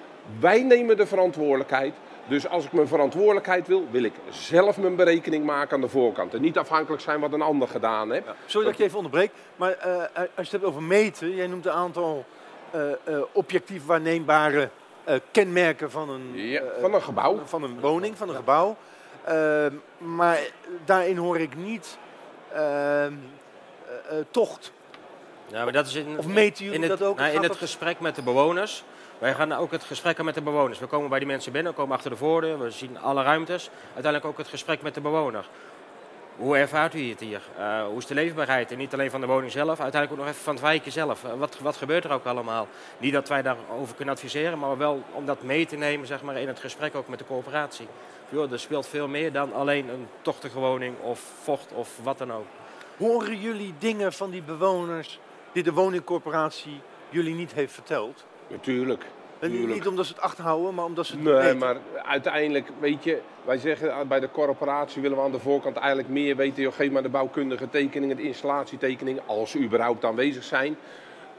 wij 0.40 0.62
nemen 0.62 0.96
de 0.96 1.06
verantwoordelijkheid. 1.06 1.94
Dus 2.28 2.48
als 2.48 2.64
ik 2.64 2.72
mijn 2.72 2.88
verantwoordelijkheid 2.88 3.66
wil, 3.66 3.86
wil 3.90 4.02
ik 4.02 4.12
zelf 4.30 4.78
mijn 4.78 4.96
berekening 4.96 5.44
maken 5.44 5.74
aan 5.74 5.80
de 5.80 5.88
voorkant. 5.88 6.34
En 6.34 6.40
niet 6.40 6.58
afhankelijk 6.58 7.02
zijn 7.02 7.20
wat 7.20 7.32
een 7.32 7.42
ander 7.42 7.68
gedaan 7.68 8.10
heeft. 8.12 8.26
Sorry 8.46 8.64
dat 8.66 8.72
ik 8.74 8.78
je 8.78 8.84
even 8.84 8.96
onderbreek, 8.96 9.30
maar 9.56 9.72
eh, 9.72 9.96
als 10.14 10.26
je 10.34 10.42
het 10.42 10.50
hebt 10.50 10.64
over 10.64 10.82
meten, 10.82 11.34
jij 11.34 11.46
noemt 11.46 11.66
een 11.66 11.72
aantal 11.72 12.24
eh, 12.70 12.90
eh, 12.90 13.20
objectief 13.32 13.86
waarneembare 13.86 14.68
eh, 15.04 15.14
kenmerken 15.30 15.90
van 15.90 16.10
een, 16.10 16.30
Ja, 16.34 16.60
eh, 16.60 16.80
van 16.80 16.94
een 16.94 17.02
gebouw. 17.02 17.40
van 17.44 17.62
een 17.62 17.80
woning, 17.80 18.16
van 18.16 18.28
een 18.28 18.34
gebouw. 18.36 18.76
Eh, 19.24 19.66
maar 19.98 20.38
daarin 20.84 21.16
hoor 21.16 21.38
ik 21.38 21.56
niet 21.56 21.98
eh, 22.52 23.04
eh, 23.06 23.12
eh, 23.12 23.14
tocht. 24.30 24.72
Ja, 25.52 25.64
maar 25.64 25.72
dat 25.72 25.86
is 25.86 25.94
in, 25.94 26.18
Of 26.18 26.26
meten 26.26 26.64
jullie 26.64 26.80
in 26.80 26.88
het, 26.90 26.98
dat 26.98 27.08
ook? 27.08 27.16
nou, 27.18 27.32
in 27.32 27.42
het 27.42 27.56
gesprek 27.56 28.00
met 28.00 28.14
de 28.14 28.22
bewoners. 28.22 28.84
Wij 29.18 29.34
gaan 29.34 29.52
ook 29.52 29.70
het 29.70 29.84
gesprek 29.84 30.18
aan 30.18 30.24
met 30.24 30.34
de 30.34 30.42
bewoners. 30.42 30.78
We 30.78 30.86
komen 30.86 31.08
bij 31.08 31.18
die 31.18 31.28
mensen 31.28 31.52
binnen, 31.52 31.72
we 31.72 31.78
komen 31.78 31.96
achter 31.96 32.10
de 32.10 32.16
voordeur, 32.16 32.58
we 32.58 32.70
zien 32.70 32.98
alle 32.98 33.22
ruimtes. 33.22 33.70
Uiteindelijk 33.84 34.24
ook 34.24 34.38
het 34.38 34.48
gesprek 34.48 34.82
met 34.82 34.94
de 34.94 35.00
bewoner. 35.00 35.44
Hoe 36.36 36.56
ervaart 36.56 36.94
u 36.94 37.08
het 37.08 37.20
hier? 37.20 37.40
Eh, 37.56 37.84
hoe 37.84 37.98
is 37.98 38.06
de 38.06 38.14
leefbaarheid? 38.14 38.70
En 38.70 38.78
niet 38.78 38.92
alleen 38.92 39.10
van 39.10 39.20
de 39.20 39.26
woning 39.26 39.52
zelf, 39.52 39.80
uiteindelijk 39.80 40.12
ook 40.12 40.18
nog 40.18 40.26
even 40.28 40.44
van 40.44 40.54
het 40.54 40.62
wijkje 40.62 40.90
zelf. 40.90 41.24
Eh, 41.24 41.30
wat, 41.38 41.58
wat 41.58 41.76
gebeurt 41.76 42.04
er 42.04 42.12
ook 42.12 42.24
allemaal? 42.24 42.68
Niet 42.98 43.12
dat 43.12 43.28
wij 43.28 43.42
daarover 43.42 43.94
kunnen 43.94 44.14
adviseren, 44.14 44.58
maar 44.58 44.76
wel 44.78 45.02
om 45.12 45.26
dat 45.26 45.42
mee 45.42 45.66
te 45.66 45.76
nemen 45.76 46.06
zeg 46.06 46.22
maar, 46.22 46.36
in 46.36 46.48
het 46.48 46.60
gesprek 46.60 46.94
ook 46.94 47.08
met 47.08 47.18
de 47.18 47.24
coöperatie. 47.26 47.88
Joh, 48.28 48.52
er 48.52 48.60
speelt 48.60 48.86
veel 48.86 49.08
meer 49.08 49.32
dan 49.32 49.54
alleen 49.54 49.88
een 49.88 50.08
tochtige 50.22 50.58
woning 50.58 50.94
of 51.00 51.20
vocht 51.42 51.72
of 51.72 51.88
wat 52.02 52.18
dan 52.18 52.32
ook. 52.32 52.46
Horen 52.96 53.40
jullie 53.40 53.74
dingen 53.78 54.12
van 54.12 54.30
die 54.30 54.42
bewoners 54.42 55.18
die 55.52 55.62
de 55.62 55.72
woningcorporatie 55.72 56.80
jullie 57.08 57.34
niet 57.34 57.52
heeft 57.52 57.72
verteld? 57.72 58.24
Natuurlijk. 58.48 59.04
En 59.38 59.66
niet 59.66 59.86
omdat 59.86 60.06
ze 60.06 60.12
het 60.12 60.22
achterhouden, 60.22 60.74
maar 60.74 60.84
omdat 60.84 61.06
ze 61.06 61.12
het 61.14 61.22
Nee, 61.24 61.34
weten. 61.34 61.58
maar 61.58 61.76
uiteindelijk, 62.04 62.68
weet 62.80 63.04
je, 63.04 63.20
wij 63.44 63.58
zeggen 63.58 63.94
ah, 63.94 64.06
bij 64.08 64.20
de 64.20 64.30
corporatie 64.30 65.02
willen 65.02 65.16
we 65.16 65.22
aan 65.22 65.32
de 65.32 65.38
voorkant 65.38 65.76
eigenlijk 65.76 66.08
meer 66.08 66.36
weten. 66.36 66.62
Joh, 66.62 66.72
geef 66.72 66.90
maar 66.90 67.02
de 67.02 67.08
bouwkundige 67.08 67.70
tekeningen, 67.70 68.16
de 68.16 68.22
installatietekeningen, 68.22 69.22
als 69.26 69.50
ze 69.50 69.58
überhaupt 69.58 70.04
aanwezig 70.04 70.44
zijn. 70.44 70.76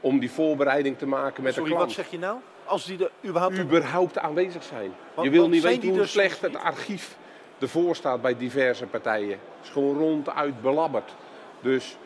Om 0.00 0.18
die 0.18 0.30
voorbereiding 0.30 0.98
te 0.98 1.06
maken 1.06 1.42
met 1.42 1.54
Sorry, 1.54 1.68
de 1.68 1.74
wat 1.74 1.84
klant. 1.84 1.98
zeg 2.00 2.10
je 2.10 2.18
nou? 2.18 2.38
Als 2.64 2.84
die 2.84 2.98
er 3.04 3.10
überhaupt... 3.28 3.58
überhaupt 3.58 4.18
aanwezig 4.18 4.62
zijn. 4.62 4.92
Want- 5.14 5.26
je 5.26 5.32
wil 5.32 5.48
niet 5.48 5.62
weten 5.62 5.88
hoe 5.88 5.98
dus 5.98 6.10
slecht 6.10 6.40
het 6.40 6.56
archief 6.56 7.16
ervoor 7.58 7.96
staat 7.96 8.22
bij 8.22 8.36
diverse 8.36 8.86
partijen. 8.86 9.30
Het 9.30 9.38
is 9.62 9.68
gewoon 9.68 9.98
ronduit 9.98 10.62
belabberd. 10.62 11.14
Dus 11.60 11.96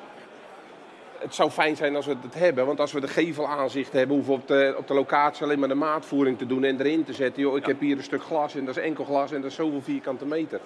het 1.24 1.34
zou 1.34 1.50
fijn 1.50 1.76
zijn 1.76 1.96
als 1.96 2.06
we 2.06 2.16
het 2.22 2.34
hebben. 2.34 2.66
Want 2.66 2.80
als 2.80 2.92
we 2.92 3.00
de 3.00 3.08
gevelaanzicht 3.08 3.92
hebben, 3.92 4.16
hoeven 4.16 4.34
we 4.34 4.40
op 4.40 4.48
de, 4.48 4.74
op 4.78 4.88
de 4.88 4.94
locatie 4.94 5.44
alleen 5.44 5.58
maar 5.58 5.68
de 5.68 5.74
maatvoering 5.74 6.38
te 6.38 6.46
doen 6.46 6.64
en 6.64 6.80
erin 6.80 7.04
te 7.04 7.12
zetten. 7.12 7.42
Joh, 7.42 7.56
ik 7.56 7.66
heb 7.66 7.80
hier 7.80 7.96
een 7.96 8.02
stuk 8.02 8.22
glas 8.22 8.54
en 8.54 8.64
dat 8.64 8.76
is 8.76 8.82
enkel 8.82 9.04
glas 9.04 9.32
en 9.32 9.40
dat 9.40 9.50
is 9.50 9.56
zoveel 9.56 9.82
vierkante 9.82 10.26
meter. 10.26 10.60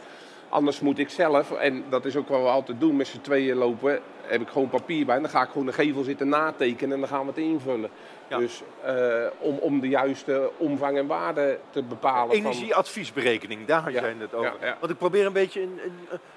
Anders 0.48 0.80
moet 0.80 0.98
ik 0.98 1.08
zelf, 1.08 1.52
en 1.52 1.84
dat 1.88 2.04
is 2.04 2.16
ook 2.16 2.28
wat 2.28 2.40
we 2.40 2.46
altijd 2.46 2.80
doen, 2.80 2.96
met 2.96 3.06
z'n 3.06 3.20
tweeën 3.20 3.56
lopen, 3.56 4.00
heb 4.22 4.40
ik 4.40 4.48
gewoon 4.48 4.68
papier 4.68 5.06
bij. 5.06 5.16
En 5.16 5.22
dan 5.22 5.30
ga 5.30 5.42
ik 5.42 5.48
gewoon 5.48 5.66
de 5.66 5.72
gevel 5.72 6.02
zitten 6.02 6.28
natekenen 6.28 6.94
en 6.94 7.00
dan 7.00 7.08
gaan 7.08 7.20
we 7.20 7.26
het 7.26 7.36
invullen. 7.38 7.90
Dus 8.28 8.62
uh, 8.86 9.26
om, 9.38 9.58
om 9.58 9.80
de 9.80 9.88
juiste 9.88 10.50
omvang 10.56 10.98
en 10.98 11.06
waarde 11.06 11.58
te 11.70 11.82
bepalen. 11.82 12.36
Energieadviesberekening, 12.36 13.66
daar 13.66 13.82
had 13.82 13.92
jij 13.92 14.14
het 14.18 14.34
over. 14.34 14.76
Want 14.80 14.92
ik 14.92 14.98
probeer 14.98 15.26
een 15.26 15.32
beetje 15.32 15.62
een, 15.62 15.80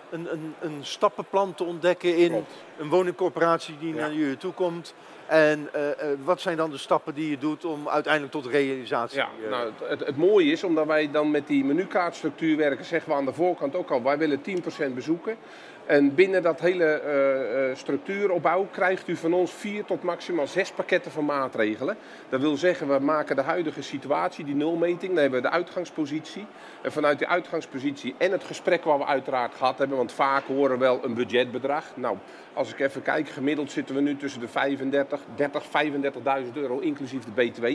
een, 0.09 0.31
een, 0.31 0.55
een 0.59 0.77
stappenplan 0.81 1.53
te 1.53 1.63
ontdekken 1.63 2.17
in 2.17 2.45
een 2.77 2.89
woningcorporatie 2.89 3.77
die 3.79 3.93
naar 3.93 4.13
jullie 4.13 4.37
toe 4.37 4.53
komt. 4.53 4.93
En 5.31 5.69
uh, 5.75 5.81
uh, 5.81 5.93
wat 6.23 6.41
zijn 6.41 6.57
dan 6.57 6.69
de 6.69 6.77
stappen 6.77 7.13
die 7.13 7.29
je 7.29 7.37
doet 7.37 7.65
om 7.65 7.89
uiteindelijk 7.89 8.33
tot 8.33 8.45
realisatie... 8.45 9.17
Ja, 9.17 9.29
nou, 9.49 9.71
het, 9.83 10.05
het, 10.05 10.17
mooie 10.17 10.51
is, 10.51 10.63
omdat 10.63 10.85
wij 10.85 11.11
dan 11.11 11.31
met 11.31 11.47
die 11.47 11.65
menukaartstructuur 11.65 12.57
werken, 12.57 12.85
zeggen 12.85 13.11
we 13.11 13.17
aan 13.17 13.25
de 13.25 13.33
voorkant 13.33 13.75
ook 13.75 13.91
al, 13.91 14.03
wij 14.03 14.17
willen 14.17 14.41
10% 14.89 14.93
bezoeken. 14.93 15.37
En 15.91 16.15
binnen 16.15 16.41
dat 16.41 16.59
hele 16.59 17.01
uh, 17.05 17.75
structuuropbouw 17.75 18.67
krijgt 18.71 19.07
u 19.07 19.15
van 19.15 19.33
ons 19.33 19.51
vier 19.51 19.85
tot 19.85 20.03
maximaal 20.03 20.47
zes 20.47 20.71
pakketten 20.71 21.11
van 21.11 21.25
maatregelen. 21.25 21.97
Dat 22.29 22.41
wil 22.41 22.57
zeggen, 22.57 22.87
we 22.87 22.99
maken 22.99 23.35
de 23.35 23.41
huidige 23.41 23.81
situatie, 23.81 24.45
die 24.45 24.55
nulmeting, 24.55 25.11
dan 25.13 25.21
hebben 25.21 25.41
we 25.41 25.47
de 25.47 25.53
uitgangspositie. 25.53 26.45
En 26.81 26.91
vanuit 26.91 27.17
die 27.17 27.27
uitgangspositie 27.27 28.15
en 28.17 28.31
het 28.31 28.43
gesprek 28.43 28.83
wat 28.83 28.97
we 28.97 29.05
uiteraard 29.05 29.55
gehad 29.55 29.77
hebben, 29.77 29.97
want 29.97 30.11
vaak 30.11 30.43
horen 30.43 30.71
we 30.71 30.83
wel 30.83 30.99
een 31.03 31.13
budgetbedrag. 31.13 31.85
Nou, 31.95 32.17
als 32.53 32.71
ik 32.71 32.79
even 32.79 33.01
kijk, 33.01 33.29
gemiddeld 33.29 33.71
zitten 33.71 33.95
we 33.95 34.01
nu 34.01 34.17
tussen 34.17 34.41
de 34.41 34.47
35, 34.47 35.21
30, 35.35 35.63
35.000 36.43 36.53
euro 36.53 36.79
inclusief 36.79 37.23
de 37.23 37.31
BTW. 37.31 37.65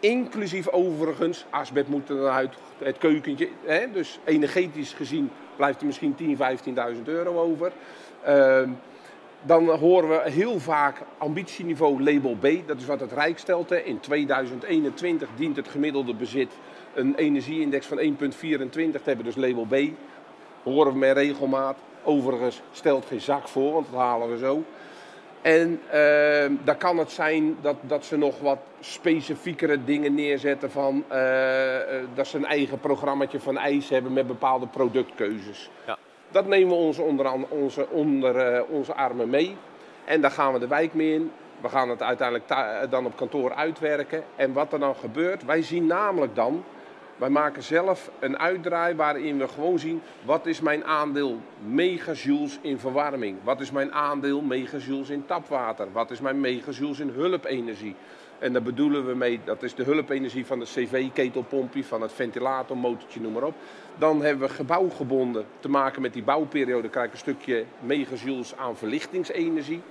Inclusief 0.00 0.68
overigens, 0.68 1.46
asbest 1.50 1.88
moet 1.88 2.10
eruit, 2.10 2.54
het 2.78 2.98
keukentje. 2.98 3.48
Hè? 3.64 3.90
Dus 3.92 4.18
energetisch 4.24 4.92
gezien 4.92 5.30
blijft 5.60 5.80
er 5.80 5.86
misschien 5.86 6.16
10.000, 6.18 6.96
15.000 6.96 7.02
euro 7.04 7.40
over. 7.40 7.72
Uh, 8.28 8.68
dan 9.42 9.68
horen 9.68 10.08
we 10.08 10.30
heel 10.30 10.58
vaak 10.58 11.02
ambitieniveau 11.18 12.02
label 12.02 12.36
B. 12.40 12.66
Dat 12.66 12.76
is 12.76 12.86
wat 12.86 13.00
het 13.00 13.12
Rijk 13.12 13.38
stelt. 13.38 13.70
Hè. 13.70 13.76
In 13.76 14.00
2021 14.00 15.28
dient 15.36 15.56
het 15.56 15.68
gemiddelde 15.68 16.14
bezit 16.14 16.52
een 16.94 17.14
energieindex 17.14 17.86
van 17.86 17.98
1,24 17.98 18.10
te 18.70 19.00
hebben, 19.04 19.24
dus 19.24 19.36
label 19.36 19.66
B. 19.68 19.76
Horen 20.62 20.92
we 20.92 20.98
met 20.98 21.16
regelmaat. 21.16 21.78
Overigens 22.04 22.60
stelt 22.72 23.04
geen 23.06 23.20
zak 23.20 23.48
voor, 23.48 23.72
want 23.72 23.86
dat 23.90 24.00
halen 24.00 24.30
we 24.30 24.38
zo. 24.38 24.64
En 25.42 25.80
uh, 25.94 26.58
dan 26.64 26.76
kan 26.76 26.98
het 26.98 27.10
zijn 27.10 27.56
dat, 27.60 27.76
dat 27.82 28.04
ze 28.04 28.16
nog 28.16 28.40
wat 28.40 28.58
specifiekere 28.80 29.84
dingen 29.84 30.14
neerzetten 30.14 30.70
van 30.70 31.04
uh, 31.12 31.16
dat 32.14 32.26
ze 32.26 32.36
een 32.36 32.44
eigen 32.44 32.78
programmaatje 32.80 33.40
van 33.40 33.58
ijs 33.58 33.88
hebben 33.88 34.12
met 34.12 34.26
bepaalde 34.26 34.66
productkeuzes. 34.66 35.70
Ja. 35.86 35.98
Dat 36.30 36.46
nemen 36.46 36.68
we 36.68 36.74
ons 36.74 36.98
onder, 36.98 37.32
onze, 37.48 37.88
onder 37.88 38.54
uh, 38.54 38.62
onze 38.70 38.94
armen 38.94 39.30
mee. 39.30 39.56
En 40.04 40.20
daar 40.20 40.30
gaan 40.30 40.52
we 40.52 40.58
de 40.58 40.68
wijk 40.68 40.94
mee 40.94 41.14
in. 41.14 41.32
We 41.60 41.68
gaan 41.68 41.88
het 41.88 42.02
uiteindelijk 42.02 42.48
dan 42.90 43.06
op 43.06 43.16
kantoor 43.16 43.54
uitwerken. 43.54 44.24
En 44.36 44.52
wat 44.52 44.72
er 44.72 44.78
dan 44.78 44.94
gebeurt, 44.96 45.44
wij 45.44 45.62
zien 45.62 45.86
namelijk 45.86 46.34
dan 46.34 46.64
wij 47.20 47.30
maken 47.30 47.62
zelf 47.62 48.10
een 48.18 48.38
uitdraai 48.38 48.94
waarin 48.94 49.38
we 49.38 49.48
gewoon 49.48 49.78
zien 49.78 50.02
wat 50.24 50.46
is 50.46 50.60
mijn 50.60 50.84
aandeel 50.84 51.40
megajoules 51.66 52.58
in 52.60 52.78
verwarming. 52.78 53.36
Wat 53.42 53.60
is 53.60 53.70
mijn 53.70 53.92
aandeel 53.92 54.40
megajoules 54.40 55.08
in 55.08 55.26
tapwater. 55.26 55.92
Wat 55.92 56.10
is 56.10 56.20
mijn 56.20 56.40
megajoules 56.40 56.98
in 56.98 57.08
hulpenergie. 57.08 57.94
En 58.38 58.52
daar 58.52 58.62
bedoelen 58.62 59.06
we 59.06 59.14
mee, 59.14 59.40
dat 59.44 59.62
is 59.62 59.74
de 59.74 59.82
hulpenergie 59.82 60.46
van 60.46 60.58
de 60.58 60.64
cv-ketelpompje, 60.64 61.84
van 61.84 62.02
het 62.02 62.12
ventilatormotortje, 62.12 63.20
noem 63.20 63.32
maar 63.32 63.42
op. 63.42 63.54
Dan 63.98 64.22
hebben 64.22 64.48
we 64.48 64.54
gebouwgebonden 64.54 65.44
te 65.60 65.68
maken 65.68 66.02
met 66.02 66.12
die 66.12 66.22
bouwperiode, 66.22 66.88
krijg 66.88 67.06
ik 67.06 67.12
een 67.12 67.18
stukje 67.18 67.64
megajoules 67.80 68.56
aan 68.56 68.76
verlichtingsenergie. 68.76 69.82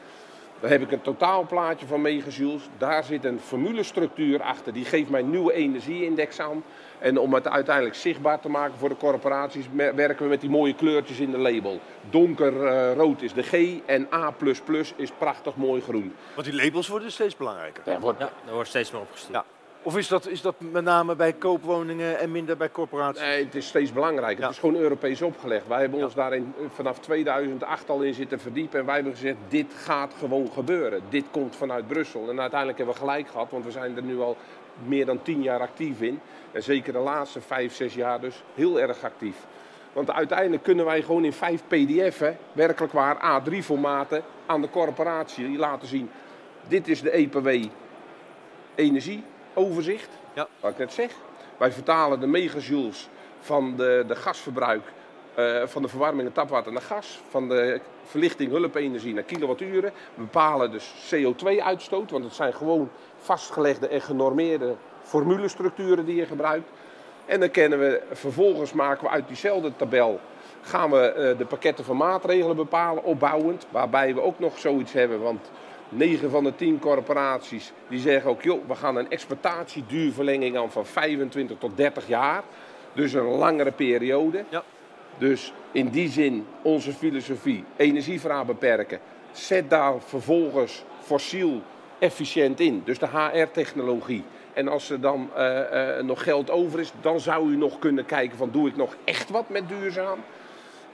Dan 0.60 0.70
heb 0.70 0.82
ik 0.82 0.92
een 0.92 1.01
totaalplaatje 1.01 1.88
van 1.88 2.01
megajoules. 2.01 2.63
Daar 2.78 3.04
zit 3.04 3.25
een 3.25 3.39
formulestructuur 3.39 4.42
achter. 4.42 4.74
Die 4.74 4.86
geeft 4.86 5.10
mij 5.10 5.20
een 5.20 5.30
nieuwe 5.30 5.54
energieindex 5.54 6.39
aan. 6.39 6.63
En 7.00 7.18
om 7.18 7.34
het 7.34 7.48
uiteindelijk 7.48 7.96
zichtbaar 7.96 8.39
te 8.39 8.50
maken 8.50 8.78
voor 8.78 8.89
de 8.89 8.98
corporaties, 8.98 9.66
werken 9.74 10.24
we 10.24 10.30
met 10.30 10.42
die 10.42 10.50
mooie 10.50 10.74
kleurtjes 10.74 11.20
in 11.20 11.32
de 11.32 11.38
label. 11.38 11.80
Donkerrood 12.10 13.18
uh, 13.18 13.24
is 13.24 13.34
de 13.34 13.44
G 13.44 13.82
en 13.86 14.08
A 14.13 14.34
is 14.96 15.12
prachtig 15.18 15.56
mooi 15.56 15.82
groen. 15.82 16.13
Want 16.34 16.48
die 16.48 16.63
labels 16.63 16.88
worden 16.88 17.12
steeds 17.12 17.36
belangrijker. 17.36 17.84
Ja, 17.86 18.00
wordt, 18.00 18.20
ja 18.20 18.30
daar 18.46 18.54
wordt 18.54 18.70
steeds 18.70 18.92
meer 18.92 19.01
opgestuurd. 19.01 19.34
Ja. 19.34 19.59
Of 19.83 19.98
is 19.98 20.07
dat, 20.07 20.27
is 20.27 20.41
dat 20.41 20.55
met 20.71 20.83
name 20.83 21.15
bij 21.15 21.33
koopwoningen 21.33 22.19
en 22.19 22.31
minder 22.31 22.57
bij 22.57 22.71
corporaties? 22.71 23.21
Nee, 23.21 23.45
het 23.45 23.55
is 23.55 23.67
steeds 23.67 23.93
belangrijker. 23.93 24.43
Het 24.43 24.51
is 24.51 24.59
gewoon 24.59 24.75
Europees 24.75 25.21
opgelegd. 25.21 25.67
Wij 25.67 25.79
hebben 25.79 26.03
ons 26.03 26.13
daarin 26.13 26.53
vanaf 26.74 27.00
2008 27.00 27.89
al 27.89 28.01
in 28.01 28.13
zitten 28.13 28.39
verdiepen. 28.39 28.79
En 28.79 28.86
wij 28.86 28.95
hebben 28.95 29.13
gezegd, 29.13 29.38
dit 29.48 29.74
gaat 29.74 30.13
gewoon 30.19 30.51
gebeuren. 30.51 31.01
Dit 31.09 31.25
komt 31.31 31.55
vanuit 31.55 31.88
Brussel. 31.88 32.29
En 32.29 32.39
uiteindelijk 32.39 32.77
hebben 32.77 32.95
we 32.95 33.01
gelijk 33.01 33.27
gehad, 33.29 33.51
want 33.51 33.65
we 33.65 33.71
zijn 33.71 33.95
er 33.95 34.03
nu 34.03 34.19
al 34.19 34.38
meer 34.86 35.05
dan 35.05 35.21
10 35.21 35.41
jaar 35.41 35.59
actief 35.59 36.01
in. 36.01 36.19
En 36.51 36.63
zeker 36.63 36.93
de 36.93 37.00
laatste 37.00 37.41
5, 37.41 37.75
6 37.75 37.93
jaar 37.93 38.21
dus 38.21 38.43
heel 38.55 38.79
erg 38.79 39.03
actief. 39.03 39.36
Want 39.93 40.12
uiteindelijk 40.12 40.63
kunnen 40.63 40.86
wij 40.86 41.01
gewoon 41.01 41.25
in 41.25 41.33
5 41.33 41.63
pdf'en, 41.67 42.38
werkelijk 42.53 42.93
waar 42.93 43.41
A3-formaten, 43.41 44.24
aan 44.45 44.62
de 44.62 44.69
corporatie 44.69 45.57
laten 45.57 45.88
zien. 45.88 46.09
Dit 46.67 46.88
is 46.88 47.01
de 47.01 47.12
EPW 47.12 47.65
energieoverzicht, 49.60 50.10
ja. 50.34 50.48
wat 50.60 50.72
ik 50.72 50.78
net 50.78 50.94
zeg. 50.94 51.12
Wij 51.58 51.72
vertalen 51.72 52.20
de 52.20 52.28
megajoules 52.28 53.10
van 53.39 53.75
de, 53.75 54.04
de 54.08 54.16
gasverbruik, 54.16 54.84
uh, 55.39 55.63
van 55.66 55.82
de 55.82 55.88
verwarming 55.88 56.28
en 56.28 56.34
tapwater 56.34 56.72
naar 56.72 56.82
gas, 56.82 57.20
van 57.30 57.50
de 57.50 57.82
verlichting 58.04 58.51
hulpenergie 58.51 59.13
naar 59.13 59.24
kilowatturen. 59.24 59.92
We 60.13 60.22
bepalen 60.22 60.72
dus 60.72 61.13
CO2-uitstoot, 61.16 62.12
want 62.12 62.24
het 62.24 62.34
zijn 62.34 62.54
gewoon 62.54 62.89
vastgelegde 63.18 63.88
en 63.88 64.01
genormeerde 64.01 64.75
formulestructuren 65.01 66.06
die 66.06 66.16
je 66.16 66.25
gebruikt. 66.25 66.70
En 67.25 67.39
dan 67.39 67.51
kennen 67.51 67.80
we, 67.80 68.01
vervolgens 68.12 68.74
maken 68.74 69.04
we 69.04 69.10
uit 69.10 69.28
diezelfde 69.28 69.75
tabel, 69.75 70.20
gaan 70.62 70.92
we 70.92 71.13
uh, 71.18 71.38
de 71.38 71.46
pakketten 71.46 71.86
van 71.86 71.98
maatregelen 71.98 72.56
bepalen, 72.56 73.04
opbouwend. 73.04 73.66
Waarbij 73.70 74.13
we 74.13 74.22
ook 74.22 74.39
nog 74.39 74.58
zoiets 74.58 74.94
hebben, 74.94 75.22
want 75.22 75.51
9 75.89 76.29
van 76.29 76.43
de 76.43 76.55
10 76.55 76.79
corporaties 76.79 77.72
die 77.88 78.00
zeggen 78.00 78.29
ook, 78.29 78.41
joh, 78.41 78.67
we 78.67 78.75
gaan 78.75 78.96
een 78.96 79.10
exploitatieduurverlenging 79.10 80.58
aan 80.58 80.72
van 80.72 80.86
25 80.86 81.58
tot 81.58 81.77
30 81.77 82.08
jaar. 82.08 82.43
Dus 82.93 83.13
een 83.13 83.24
langere 83.24 83.72
periode. 83.72 84.43
Ja. 84.50 84.63
Dus 85.17 85.53
in 85.72 85.89
die 85.89 86.10
zin 86.10 86.46
onze 86.62 86.93
filosofie, 86.93 87.63
energievraag 87.75 88.46
beperken. 88.46 89.00
Zet 89.31 89.69
daar 89.69 89.93
vervolgens 90.00 90.84
fossiel 91.01 91.62
efficiënt 92.00 92.60
in. 92.60 92.81
Dus 92.86 93.00
de 93.00 93.08
HR-technologie. 93.08 94.24
En 94.53 94.67
als 94.67 94.89
er 94.89 95.01
dan 95.01 95.29
uh, 95.38 95.60
uh, 95.74 96.03
nog 96.03 96.24
geld 96.24 96.50
over 96.50 96.79
is, 96.79 96.91
dan 97.01 97.19
zou 97.19 97.51
u 97.51 97.55
nog 97.55 97.79
kunnen 97.79 98.05
kijken 98.05 98.38
van 98.38 98.50
doe 98.51 98.67
ik 98.67 98.75
nog 98.75 98.96
echt 99.03 99.29
wat 99.29 99.50
met 99.50 99.69
duurzaam? 99.69 100.19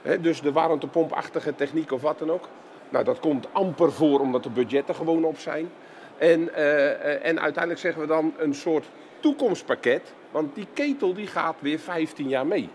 He, 0.02 0.20
dus 0.20 0.40
de 0.40 0.52
warmtepompachtige 0.52 1.54
techniek 1.54 1.92
of 1.92 2.02
wat 2.02 2.18
dan 2.18 2.30
ook. 2.30 2.48
Nou, 2.88 3.04
dat 3.04 3.20
komt 3.20 3.46
amper 3.52 3.92
voor 3.92 4.20
omdat 4.20 4.42
de 4.42 4.50
budgetten 4.50 4.94
gewoon 4.94 5.24
op 5.24 5.38
zijn. 5.38 5.70
En, 6.18 6.40
uh, 6.40 7.26
en 7.26 7.40
uiteindelijk 7.40 7.78
zeggen 7.78 8.00
we 8.00 8.06
dan 8.06 8.34
een 8.36 8.54
soort 8.54 8.86
toekomstpakket. 9.20 10.12
Want 10.30 10.54
die 10.54 10.66
ketel 10.72 11.14
die 11.14 11.26
gaat 11.26 11.56
weer 11.58 11.78
15 11.78 12.28
jaar 12.28 12.46
mee. 12.46 12.68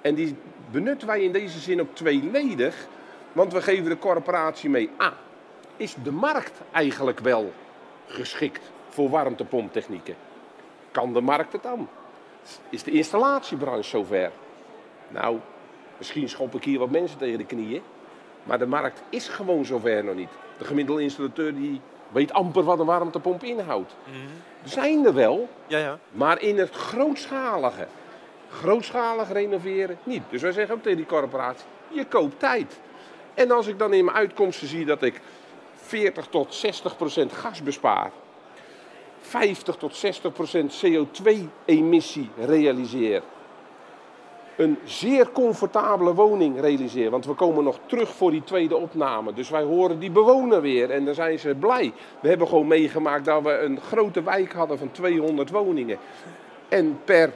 En 0.00 0.14
die 0.14 0.36
benutten 0.70 1.08
wij 1.08 1.22
in 1.22 1.32
deze 1.32 1.58
zin 1.58 1.80
ook 1.80 1.94
tweeledig. 1.94 2.86
Want 3.32 3.52
we 3.52 3.62
geven 3.62 3.88
de 3.88 3.98
corporatie 3.98 4.70
mee. 4.70 4.90
A, 5.00 5.12
is 5.76 5.94
de 6.02 6.12
markt 6.12 6.60
eigenlijk 6.72 7.18
wel 7.20 7.52
geschikt 8.06 8.70
voor 8.88 9.10
warmtepomptechnieken? 9.10 10.14
Kan 10.90 11.12
de 11.12 11.20
markt 11.20 11.52
het 11.52 11.62
dan? 11.62 11.88
Is 12.68 12.82
de 12.82 12.90
installatiebranche 12.90 13.88
zover? 13.88 14.30
Nou, 15.08 15.38
misschien 15.98 16.28
schop 16.28 16.54
ik 16.54 16.64
hier 16.64 16.78
wat 16.78 16.90
mensen 16.90 17.18
tegen 17.18 17.38
de 17.38 17.44
knieën. 17.44 17.82
Maar 18.42 18.58
de 18.58 18.66
markt 18.66 19.02
is 19.08 19.28
gewoon 19.28 19.64
zover 19.64 20.04
nog 20.04 20.14
niet. 20.14 20.28
De 20.58 20.64
gemiddelde 20.64 21.02
installateur 21.02 21.54
die 21.54 21.80
weet 22.12 22.32
amper 22.32 22.62
wat 22.62 22.78
een 22.78 22.86
warmtepomp 22.86 23.42
inhoudt. 23.42 23.94
Mm 24.06 24.14
Zijn 24.64 25.06
er 25.06 25.14
wel, 25.14 25.48
ja, 25.66 25.78
ja. 25.78 25.98
maar 26.10 26.42
in 26.42 26.58
het 26.58 26.74
grootschalige. 26.74 27.86
Grootschalig 28.50 29.32
renoveren 29.32 29.98
niet. 30.04 30.22
Dus 30.30 30.42
wij 30.42 30.52
zeggen 30.52 30.74
ook 30.74 30.82
tegen 30.82 30.96
die 30.96 31.06
corporatie, 31.06 31.66
je 31.88 32.04
koopt 32.04 32.38
tijd. 32.38 32.80
En 33.34 33.50
als 33.50 33.66
ik 33.66 33.78
dan 33.78 33.92
in 33.92 34.04
mijn 34.04 34.16
uitkomsten 34.16 34.68
zie 34.68 34.84
dat 34.84 35.02
ik 35.02 35.20
40 35.74 36.26
tot 36.26 36.54
60 36.54 36.96
procent 36.96 37.32
gas 37.32 37.62
bespaar, 37.62 38.10
50 39.20 39.76
tot 39.76 39.96
60 39.96 40.32
procent 40.32 40.82
CO2-emissie 40.84 42.30
realiseer, 42.38 43.22
een 44.60 44.78
zeer 44.84 45.30
comfortabele 45.32 46.14
woning 46.14 46.60
realiseren. 46.60 47.10
Want 47.10 47.26
we 47.26 47.32
komen 47.32 47.64
nog 47.64 47.78
terug 47.86 48.08
voor 48.08 48.30
die 48.30 48.44
tweede 48.44 48.76
opname. 48.76 49.32
Dus 49.32 49.50
wij 49.50 49.62
horen 49.62 49.98
die 49.98 50.10
bewoner 50.10 50.60
weer 50.60 50.90
en 50.90 51.04
dan 51.04 51.14
zijn 51.14 51.38
ze 51.38 51.54
blij. 51.54 51.92
We 52.20 52.28
hebben 52.28 52.48
gewoon 52.48 52.66
meegemaakt 52.66 53.24
dat 53.24 53.42
we 53.42 53.58
een 53.58 53.80
grote 53.80 54.22
wijk 54.22 54.52
hadden 54.52 54.78
van 54.78 54.90
200 54.90 55.50
woningen. 55.50 55.98
En 56.68 56.98
per 57.04 57.32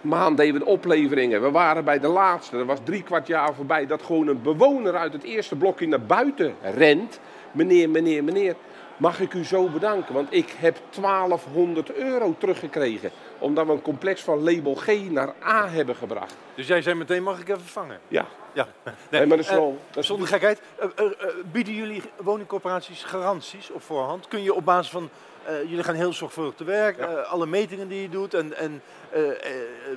maand 0.00 0.36
deden 0.36 0.52
we 0.52 0.58
de 0.58 0.70
opleveringen. 0.70 1.42
We 1.42 1.50
waren 1.50 1.84
bij 1.84 1.98
de 1.98 2.08
laatste, 2.08 2.56
er 2.56 2.64
was 2.64 2.78
drie 2.84 3.02
kwart 3.02 3.26
jaar 3.26 3.54
voorbij, 3.54 3.86
dat 3.86 4.02
gewoon 4.02 4.28
een 4.28 4.42
bewoner 4.42 4.96
uit 4.96 5.12
het 5.12 5.22
eerste 5.22 5.56
blokje 5.56 5.88
naar 5.88 6.02
buiten 6.02 6.54
rent. 6.62 7.20
Meneer, 7.52 7.90
meneer, 7.90 8.24
meneer, 8.24 8.54
mag 9.00 9.20
ik 9.20 9.34
u 9.34 9.44
zo 9.44 9.68
bedanken? 9.68 10.14
Want 10.14 10.28
ik 10.34 10.54
heb 10.58 10.78
1200 11.00 11.92
euro 11.94 12.34
teruggekregen. 12.38 13.10
Omdat 13.38 13.66
we 13.66 13.72
een 13.72 13.82
complex 13.82 14.22
van 14.22 14.42
label 14.42 14.74
G 14.74 14.86
naar 15.10 15.34
A 15.44 15.68
hebben 15.68 15.96
gebracht. 15.96 16.34
Dus 16.54 16.66
jij 16.66 16.82
zei 16.82 16.94
meteen, 16.94 17.22
mag 17.22 17.40
ik 17.40 17.48
even 17.48 17.60
vangen? 17.64 17.98
Ja, 18.08 18.26
Ja. 18.52 18.68
nee, 19.10 19.26
maar 19.26 19.36
dat 19.36 19.46
is 19.46 19.48
eh, 19.52 19.56
wel... 19.56 19.78
Dat 19.90 19.96
is 19.96 20.06
Zonder 20.06 20.28
gekheid, 20.28 20.60
eh, 20.78 20.86
eh, 20.96 21.12
bieden 21.52 21.74
jullie 21.74 22.02
woningcorporaties 22.16 23.02
garanties 23.04 23.70
op 23.70 23.82
voorhand? 23.82 24.28
Kun 24.28 24.42
je 24.42 24.54
op 24.54 24.64
basis 24.64 24.90
van, 24.92 25.10
eh, 25.44 25.62
jullie 25.62 25.82
gaan 25.84 25.94
heel 25.94 26.12
zorgvuldig 26.12 26.54
te 26.54 26.64
werk, 26.64 26.98
Ja. 26.98 27.06
eh, 27.06 27.30
alle 27.32 27.46
metingen 27.46 27.88
die 27.88 28.02
je 28.02 28.08
doet 28.08 28.34
en, 28.34 28.56
en 28.56 28.82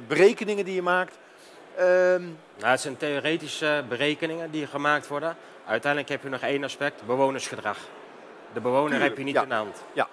berekeningen 0.08 0.66
die 0.66 0.76
je 0.76 0.82
maakt. 0.82 1.18
Ehm, 1.76 2.22
Nou, 2.60 2.72
het 2.72 2.80
zijn 2.82 2.98
theoretische 2.98 3.84
berekeningen 3.90 4.52
die 4.52 4.68
gemaakt 4.68 5.08
worden. 5.08 5.36
Uiteindelijk 5.66 6.12
heb 6.12 6.24
je 6.24 6.30
nog 6.30 6.42
één 6.42 6.64
aspect, 6.64 7.06
bewonersgedrag. 7.06 7.78
De 8.54 8.60
bewoner 8.62 8.90
Tuurlijk, 8.90 9.10
heb 9.10 9.18
je 9.18 9.24
niet 9.24 9.34
ja. 9.36 9.44
in 9.44 9.50
de 9.50 9.56
hand. 9.56 9.84
Ja. 9.94 10.04
Daar 10.04 10.08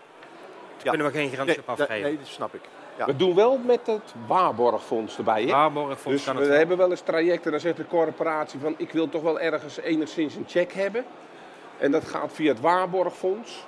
Ja. 0.82 0.88
kunnen 0.90 1.06
we 1.06 1.18
geen 1.18 1.28
garantie 1.30 1.46
nee, 1.66 1.74
op 1.74 1.80
afgeven. 1.80 2.02
nee, 2.02 2.18
dat 2.18 2.26
snap 2.26 2.54
ik. 2.54 2.60
Ja. 2.98 3.04
We 3.06 3.16
doen 3.16 3.34
wel 3.34 3.58
met 3.66 3.86
het 3.86 4.14
waarborgfonds 4.26 5.16
erbij. 5.18 5.42
Hè? 5.42 5.50
Waarborgfonds 5.50 6.04
Dus 6.04 6.24
kan 6.24 6.36
we 6.36 6.42
het 6.48 6.56
hebben 6.56 6.76
wel 6.76 6.90
eens 6.90 7.00
trajecten, 7.00 7.50
dan 7.50 7.60
zegt 7.60 7.76
de 7.76 7.86
corporatie 7.86 8.60
van 8.60 8.74
ik 8.76 8.92
wil 8.92 9.08
toch 9.08 9.22
wel 9.22 9.40
ergens 9.40 9.80
enigszins 9.80 10.34
een 10.34 10.44
check 10.48 10.72
hebben. 10.72 11.04
En 11.78 11.90
dat 11.90 12.04
gaat 12.04 12.32
via 12.32 12.48
het 12.52 12.60
waarborgfonds. 12.60 13.64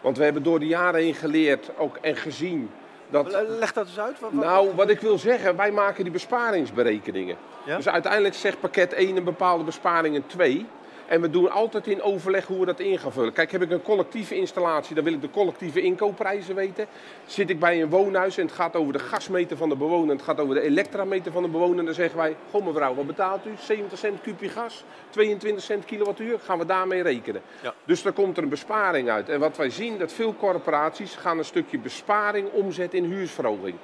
Want 0.00 0.16
we 0.18 0.24
hebben 0.24 0.42
door 0.42 0.58
de 0.58 0.66
jaren 0.66 1.00
heen 1.00 1.14
geleerd 1.14 1.70
ook 1.76 1.96
en 2.00 2.16
gezien 2.16 2.70
dat... 3.10 3.44
Leg 3.48 3.72
dat 3.72 3.86
eens 3.86 3.98
uit. 3.98 4.20
Wat, 4.20 4.30
wat- 4.32 4.44
Nou, 4.44 4.68
wat 4.74 4.88
ik 4.90 5.00
wil 5.00 5.18
zeggen, 5.18 5.56
wij 5.56 5.70
maken 5.70 6.02
die 6.04 6.12
besparingsberekeningen. 6.12 7.36
Ja? 7.64 7.76
Dus 7.76 7.88
uiteindelijk 7.88 8.34
zegt 8.34 8.60
pakket 8.60 8.92
1 8.92 9.16
een 9.16 9.24
bepaalde 9.24 9.64
besparing 9.64 10.14
en 10.14 10.26
2. 10.26 10.66
En 11.06 11.20
we 11.20 11.30
doen 11.30 11.50
altijd 11.50 11.86
in 11.86 12.02
overleg 12.02 12.46
hoe 12.46 12.58
we 12.58 12.66
dat 12.66 12.80
in 12.80 12.98
gaan 12.98 13.12
vullen. 13.12 13.32
Kijk, 13.32 13.52
heb 13.52 13.62
ik 13.62 13.70
een 13.70 13.82
collectieve 13.82 14.34
installatie, 14.34 14.94
dan 14.94 15.04
wil 15.04 15.12
ik 15.12 15.20
de 15.20 15.30
collectieve 15.30 15.82
inkoopprijzen 15.82 16.54
weten. 16.54 16.86
Zit 17.26 17.50
ik 17.50 17.58
bij 17.58 17.82
een 17.82 17.88
woonhuis 17.88 18.38
en 18.38 18.46
het 18.46 18.54
gaat 18.54 18.76
over 18.76 18.92
de 18.92 18.98
gasmeter 18.98 19.56
van 19.56 19.68
de 19.68 19.76
bewoner, 19.76 20.10
en 20.10 20.16
het 20.16 20.24
gaat 20.24 20.40
over 20.40 20.54
de 20.54 20.60
elektrameter 20.60 21.32
van 21.32 21.42
de 21.42 21.48
bewoner, 21.48 21.84
dan 21.84 21.94
zeggen 21.94 22.18
wij: 22.18 22.36
Goh, 22.50 22.66
mevrouw, 22.66 22.94
wat 22.94 23.06
betaalt 23.06 23.46
u? 23.46 23.50
70 23.58 23.98
cent 23.98 24.20
kubje 24.20 24.48
gas, 24.48 24.84
22 25.10 25.64
cent 25.64 25.84
kilowattuur, 25.84 26.38
gaan 26.40 26.58
we 26.58 26.66
daarmee 26.66 27.02
rekenen. 27.02 27.42
Ja. 27.62 27.74
Dus 27.84 28.02
daar 28.02 28.12
komt 28.12 28.36
er 28.36 28.42
een 28.42 28.48
besparing 28.48 29.10
uit. 29.10 29.28
En 29.28 29.40
wat 29.40 29.56
wij 29.56 29.70
zien, 29.70 29.98
dat 29.98 30.12
veel 30.12 30.34
corporaties 30.36 31.14
gaan 31.14 31.38
een 31.38 31.44
stukje 31.44 31.78
besparing 31.78 32.52
omzetten 32.52 32.98
in 32.98 33.04
huursverhoging. 33.04 33.74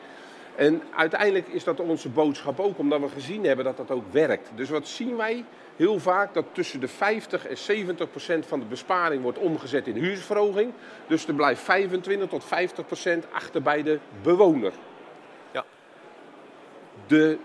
En 0.57 0.83
uiteindelijk 0.97 1.49
is 1.49 1.65
dat 1.65 1.81
onze 1.81 2.09
boodschap 2.09 2.61
ook, 2.61 2.79
omdat 2.79 3.01
we 3.01 3.09
gezien 3.09 3.45
hebben 3.45 3.65
dat 3.65 3.77
dat 3.77 3.91
ook 3.91 4.05
werkt. 4.11 4.51
Dus 4.55 4.71
wat 4.71 4.87
zien 4.87 5.17
wij 5.17 5.45
heel 5.77 5.99
vaak? 5.99 6.35
Dat 6.35 6.45
tussen 6.53 6.81
de 6.81 6.89
50 6.89 7.47
en 7.47 7.59
70 7.59 8.11
procent 8.11 8.47
van 8.47 8.61
de 8.61 8.67
besparing 8.67 9.23
wordt 9.23 9.39
omgezet 9.39 9.87
in 9.87 9.97
huursverhoging. 9.97 10.73
Dus 11.07 11.27
er 11.27 11.35
blijft 11.35 11.63
25 11.63 12.29
tot 12.29 12.45
50 12.45 12.87
procent 12.87 13.27
achter 13.33 13.63
bij 13.63 13.83
de 13.83 13.99
bewoner. 14.23 14.73
Ja. 15.53 15.65
De 17.07 17.39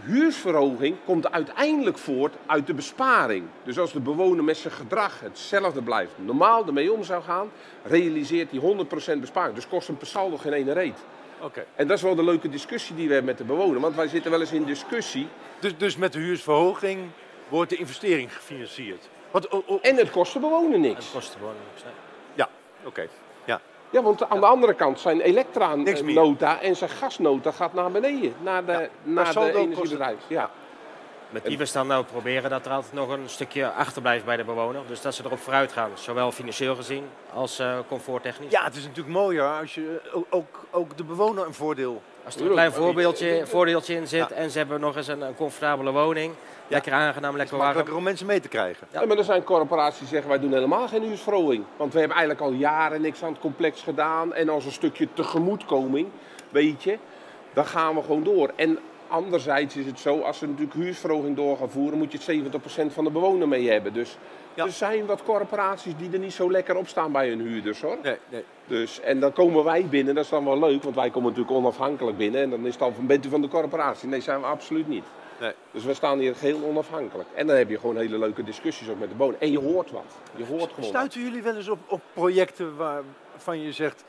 huursverhoging 0.00 0.96
komt 1.04 1.30
uiteindelijk 1.30 1.98
voort 1.98 2.34
uit 2.46 2.66
de 2.66 2.74
besparing. 2.74 3.44
Dus 3.64 3.78
als 3.78 3.92
de 3.92 4.00
bewoner 4.00 4.44
met 4.44 4.56
zijn 4.56 4.72
gedrag 4.74 5.20
hetzelfde 5.20 5.82
blijft, 5.82 6.12
normaal 6.16 6.66
ermee 6.66 6.92
om 6.92 7.04
zou 7.04 7.22
gaan, 7.22 7.50
realiseert 7.84 8.50
hij 8.50 8.60
100% 9.16 9.20
besparing. 9.20 9.54
Dus 9.54 9.68
kost 9.68 9.86
hem 9.86 9.96
per 9.96 10.06
saldo 10.06 10.36
geen 10.36 10.52
ene 10.52 10.72
reet. 10.72 10.98
Oké. 11.40 11.64
En 11.74 11.86
dat 11.86 11.96
is 11.96 12.02
wel 12.02 12.14
de 12.14 12.24
leuke 12.24 12.48
discussie 12.48 12.96
die 12.96 13.06
we 13.06 13.12
hebben 13.14 13.30
met 13.30 13.38
de 13.38 13.54
bewoner. 13.54 13.80
Want 13.80 13.94
wij 13.94 14.08
zitten 14.08 14.30
wel 14.30 14.40
eens 14.40 14.52
in 14.52 14.64
discussie. 14.64 15.28
Dus, 15.60 15.76
dus 15.76 15.96
met 15.96 16.12
de 16.12 16.18
huursverhoging 16.18 17.00
wordt 17.48 17.70
de 17.70 17.76
investering 17.76 18.34
gefinancierd. 18.34 19.08
Wat, 19.30 19.48
oh, 19.48 19.68
oh, 19.68 19.78
En 19.82 19.96
het 19.96 20.10
kost 20.10 20.32
de 20.32 20.38
bewoner 20.38 20.74
En 20.74 20.80
niks. 20.80 21.04
het 21.04 21.12
kost 21.12 21.32
de 21.32 21.38
bewoner 21.38 21.60
niks, 21.72 21.84
nee. 21.84 21.92
ja, 22.34 22.48
oké. 22.84 23.06
Ja. 23.44 23.60
Ja, 23.90 24.02
want 24.02 24.28
aan 24.28 24.40
de 24.40 24.46
andere 24.46 24.74
kant 24.74 25.00
zijn 25.00 25.20
elektra-nota 25.20 26.60
en 26.60 26.76
zijn 26.76 26.90
gasnota 26.90 27.50
gaat 27.50 27.74
naar 27.74 27.90
beneden. 27.90 28.34
Naar 28.42 28.64
de, 28.64 28.88
naar 29.02 29.34
de 29.34 29.52
energiebedrijf. 29.54 30.18
Ja. 30.26 30.50
Met 31.30 31.44
die 31.44 31.58
we 31.58 31.64
staan 31.64 31.86
nou 31.86 32.04
proberen 32.04 32.50
dat 32.50 32.66
er 32.66 32.72
altijd 32.72 32.92
nog 32.92 33.08
een 33.08 33.28
stukje 33.28 33.70
achterblijft 33.70 34.24
bij 34.24 34.36
de 34.36 34.44
bewoner. 34.44 34.80
Dus 34.86 35.00
dat 35.00 35.14
ze 35.14 35.22
erop 35.24 35.38
vooruit 35.38 35.72
gaan. 35.72 35.90
Zowel 35.94 36.32
financieel 36.32 36.74
gezien 36.76 37.04
als 37.32 37.58
eh, 37.58 37.78
comforttechnisch. 37.88 38.50
ja, 38.50 38.64
het 38.64 38.76
is 38.76 38.82
natuurlijk 38.82 39.14
mooier 39.16 39.58
als 39.60 39.74
je 39.74 40.00
ook, 40.12 40.26
ook, 40.30 40.64
ook 40.70 40.96
de 40.96 41.04
bewoner 41.04 41.46
een 41.46 41.54
voordeel... 41.54 42.02
Als 42.24 42.36
er 42.36 42.42
een 42.42 42.50
klein 42.50 42.72
voorbeeldje, 42.72 43.46
voordeeltje 43.46 43.94
in 43.94 44.06
zit 44.08 44.28
Ja. 44.28 44.34
en 44.34 44.50
ze 44.50 44.58
hebben 44.58 44.80
nog 44.80 44.96
eens 44.96 45.08
een, 45.08 45.20
een 45.20 45.34
comfortabele 45.34 45.90
woning. 45.90 46.34
Lekker 46.68 46.92
aangenaam, 46.92 47.36
lekker 47.36 47.54
warm. 47.56 47.66
Makkelijker 47.66 47.96
om 47.96 48.02
mensen 48.04 48.26
mee 48.26 48.40
te 48.40 48.48
krijgen. 48.48 48.86
Ja. 48.92 49.00
Ja, 49.00 49.06
maar 49.06 49.18
er 49.18 49.24
zijn 49.24 49.44
corporaties 49.44 49.98
die 49.98 50.08
zeggen 50.08 50.28
wij 50.28 50.38
doen 50.40 50.52
helemaal 50.52 50.88
geen 50.88 51.02
huursverhoging. 51.02 51.64
Want 51.76 51.92
we 51.92 51.98
hebben 51.98 52.16
eigenlijk 52.16 52.46
al 52.46 52.52
jaren 52.58 53.00
niks 53.00 53.22
aan 53.22 53.32
het 53.32 53.40
complex 53.40 53.82
gedaan. 53.82 54.34
En 54.34 54.48
als 54.48 54.64
een 54.64 54.72
stukje 54.72 55.08
tegemoetkoming, 55.12 56.08
weet 56.50 56.82
je, 56.82 56.98
dan 57.52 57.66
gaan 57.66 57.94
we 57.94 58.02
gewoon 58.02 58.22
door. 58.24 58.50
En 58.56 58.78
anderzijds 59.10 59.76
is 59.76 59.86
het 59.86 59.98
zo, 59.98 60.20
als 60.20 60.40
we 60.40 60.46
natuurlijk 60.46 60.74
huursverhoging 60.74 61.36
door 61.36 61.56
gaan 61.56 61.70
voeren, 61.70 61.98
moet 61.98 62.12
je 62.12 62.18
het 62.18 62.26
70% 62.90 62.92
van 62.92 63.04
de 63.04 63.10
bewoner 63.10 63.48
mee 63.48 63.70
hebben. 63.70 63.92
Dus 63.92 64.16
Ja. 64.54 64.64
er 64.64 64.70
zijn 64.72 65.06
wat 65.06 65.22
corporaties 65.22 65.96
die 65.96 66.10
er 66.12 66.18
niet 66.18 66.32
zo 66.32 66.50
lekker 66.50 66.76
op 66.76 66.88
staan 66.88 67.12
bij 67.12 67.28
hun 67.28 67.40
huurders 67.40 67.80
hoor. 67.80 67.96
Nee, 68.02 68.16
nee. 68.28 68.44
Dus, 68.66 69.00
en 69.00 69.20
dan 69.20 69.32
komen 69.32 69.64
wij 69.64 69.86
binnen, 69.86 70.14
dat 70.14 70.24
is 70.24 70.30
dan 70.30 70.44
wel 70.44 70.58
leuk, 70.58 70.82
want 70.82 70.94
wij 70.94 71.10
komen 71.10 71.28
natuurlijk 71.30 71.56
onafhankelijk 71.56 72.16
binnen. 72.16 72.40
En 72.42 72.50
dan 72.50 72.60
is 72.60 72.70
het 72.70 72.78
dan 72.78 72.94
van, 72.94 73.06
bent 73.06 73.26
u 73.26 73.28
van 73.28 73.40
de 73.40 73.48
corporatie? 73.48 74.08
Nee, 74.08 74.20
zijn 74.20 74.40
we 74.40 74.46
absoluut 74.46 74.88
niet. 74.88 75.04
Nee. 75.40 75.52
Dus 75.70 75.84
we 75.84 75.94
staan 75.94 76.18
hier 76.18 76.34
geheel 76.34 76.62
onafhankelijk. 76.64 77.28
En 77.34 77.46
dan 77.46 77.56
heb 77.56 77.70
je 77.70 77.78
gewoon 77.78 77.96
hele 77.96 78.18
leuke 78.18 78.42
discussies 78.44 78.88
ook 78.88 78.98
met 78.98 79.08
de 79.08 79.14
bewoner. 79.14 79.40
En 79.40 79.50
je 79.50 79.58
hoort 79.58 79.90
wat. 79.90 80.04
Je 80.36 80.44
hoort 80.44 80.72
gewoon. 80.72 80.88
Stuiten 80.88 81.20
jullie 81.22 81.42
wel 81.42 81.56
eens 81.56 81.68
op, 81.68 81.78
op 81.86 82.00
projecten 82.12 82.76
waarvan 82.76 83.60
je 83.60 83.72
zegt... 83.72 84.04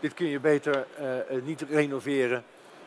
dit 0.00 0.14
kun 0.14 0.26
je 0.26 0.40
beter 0.40 0.86
eh, 0.98 1.18
eh, 1.18 1.42
niet 1.44 1.64
renoveren, 1.70 2.44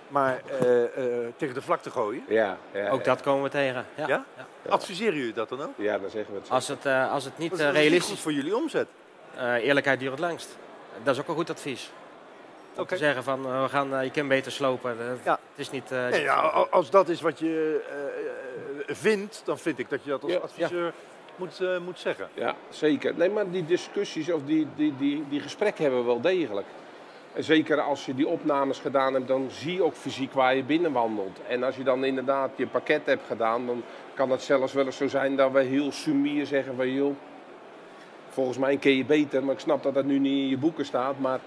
maar 0.07 0.41
eh, 0.61 0.83
eh, 0.83 1.33
tegen 1.37 1.53
de 1.53 1.61
vlakte 1.61 1.89
gooien? 1.91 2.23
Ja, 2.27 2.57
ja, 2.71 2.89
Ook 2.89 3.03
dat 3.03 3.21
komen 3.21 3.43
we 3.43 3.49
tegen. 3.49 3.85
Ja. 3.95 4.07
Ja? 4.07 4.25
Adviseren 4.69 5.15
jullie 5.17 5.33
dat 5.33 5.49
dan 5.49 5.61
ook? 5.61 5.73
Ja, 5.75 5.97
dan 5.97 6.09
zeggen 6.09 6.33
we 6.33 6.37
het 6.39 6.47
zo. 6.47 6.53
Als, 6.53 6.67
het, 6.67 6.85
eh, 6.85 7.11
als 7.11 7.23
het 7.25 7.37
niet 7.37 7.49
Dat 7.49 7.59
is 7.59 7.65
realistisch 7.65 8.09
goed 8.09 8.19
voor 8.19 8.31
jullie 8.33 8.55
omzet. 8.55 8.87
Eh, 9.37 9.53
eerlijkheid 9.53 9.99
duurt 9.99 10.11
het 10.11 10.19
langst. 10.19 10.57
Dat 11.03 11.15
is 11.15 11.21
ook 11.21 11.27
een 11.27 11.35
goed 11.35 11.49
advies. 11.49 11.91
Om 12.75 12.81
Oké. 12.83 12.91
te 12.91 12.97
zeggen 12.97 13.23
van, 13.23 13.61
we 13.61 13.69
gaan, 13.69 13.95
eh, 13.95 14.03
je 14.03 14.11
kunt 14.11 14.27
beter 14.29 14.51
slopen. 14.51 14.97
Ja. 15.23 15.31
Het 15.31 15.39
is 15.55 15.69
niet... 15.71 15.91
eh, 15.91 16.07
Nee, 16.07 16.21
ja, 16.21 16.33
als 16.71 16.89
dat 16.89 17.09
is 17.09 17.21
wat 17.21 17.39
je 17.39 17.81
vindt, 18.87 19.41
dan 19.45 19.57
vind 19.59 19.79
ik 19.79 19.89
dat 19.89 20.03
je 20.03 20.09
dat 20.09 20.23
als 20.23 20.31
Ja, 20.31 20.37
adviseur 20.39 20.93
moet, 21.35 21.61
eh, 21.61 21.77
moet 21.77 21.99
zeggen. 21.99 22.29
Ja, 22.33 22.55
zeker. 22.69 23.13
Nee, 23.15 23.29
maar 23.29 23.49
die 23.49 23.65
discussies 23.65 24.31
of 24.31 24.41
die, 24.45 24.67
die, 24.75 24.95
die, 24.97 25.25
die 25.29 25.39
gesprekken 25.39 25.83
hebben 25.83 25.99
we 26.01 26.05
wel 26.05 26.21
degelijk. 26.21 26.65
Zeker 27.39 27.81
als 27.81 28.05
je 28.05 28.15
die 28.15 28.27
opnames 28.27 28.79
gedaan 28.79 29.13
hebt, 29.13 29.27
dan 29.27 29.47
zie 29.49 29.73
je 29.73 29.83
ook 29.83 29.93
fysiek 29.93 30.33
waar 30.33 30.55
je 30.55 30.63
binnenwandelt. 30.63 31.39
En 31.47 31.63
als 31.63 31.75
je 31.75 31.83
dan 31.83 32.05
inderdaad 32.05 32.49
je 32.55 32.67
pakket 32.67 33.05
hebt 33.05 33.25
gedaan, 33.27 33.65
dan 33.65 33.83
kan 34.13 34.31
het 34.31 34.41
zelfs 34.41 34.73
wel 34.73 34.85
eens 34.85 34.97
zo 34.97 35.07
zijn 35.07 35.35
dat 35.35 35.51
we 35.51 35.63
heel 35.63 35.91
sumier 35.91 36.45
zeggen 36.45 36.75
van 36.75 36.93
joh, 36.93 37.15
volgens 38.29 38.57
mij 38.57 38.77
ken 38.77 38.95
je 38.95 39.05
beter, 39.05 39.43
maar 39.43 39.53
ik 39.53 39.59
snap 39.59 39.83
dat 39.83 39.93
dat 39.93 40.05
nu 40.05 40.19
niet 40.19 40.31
in 40.31 40.47
je 40.47 40.57
boeken 40.57 40.85
staat. 40.85 41.19
Maar 41.19 41.39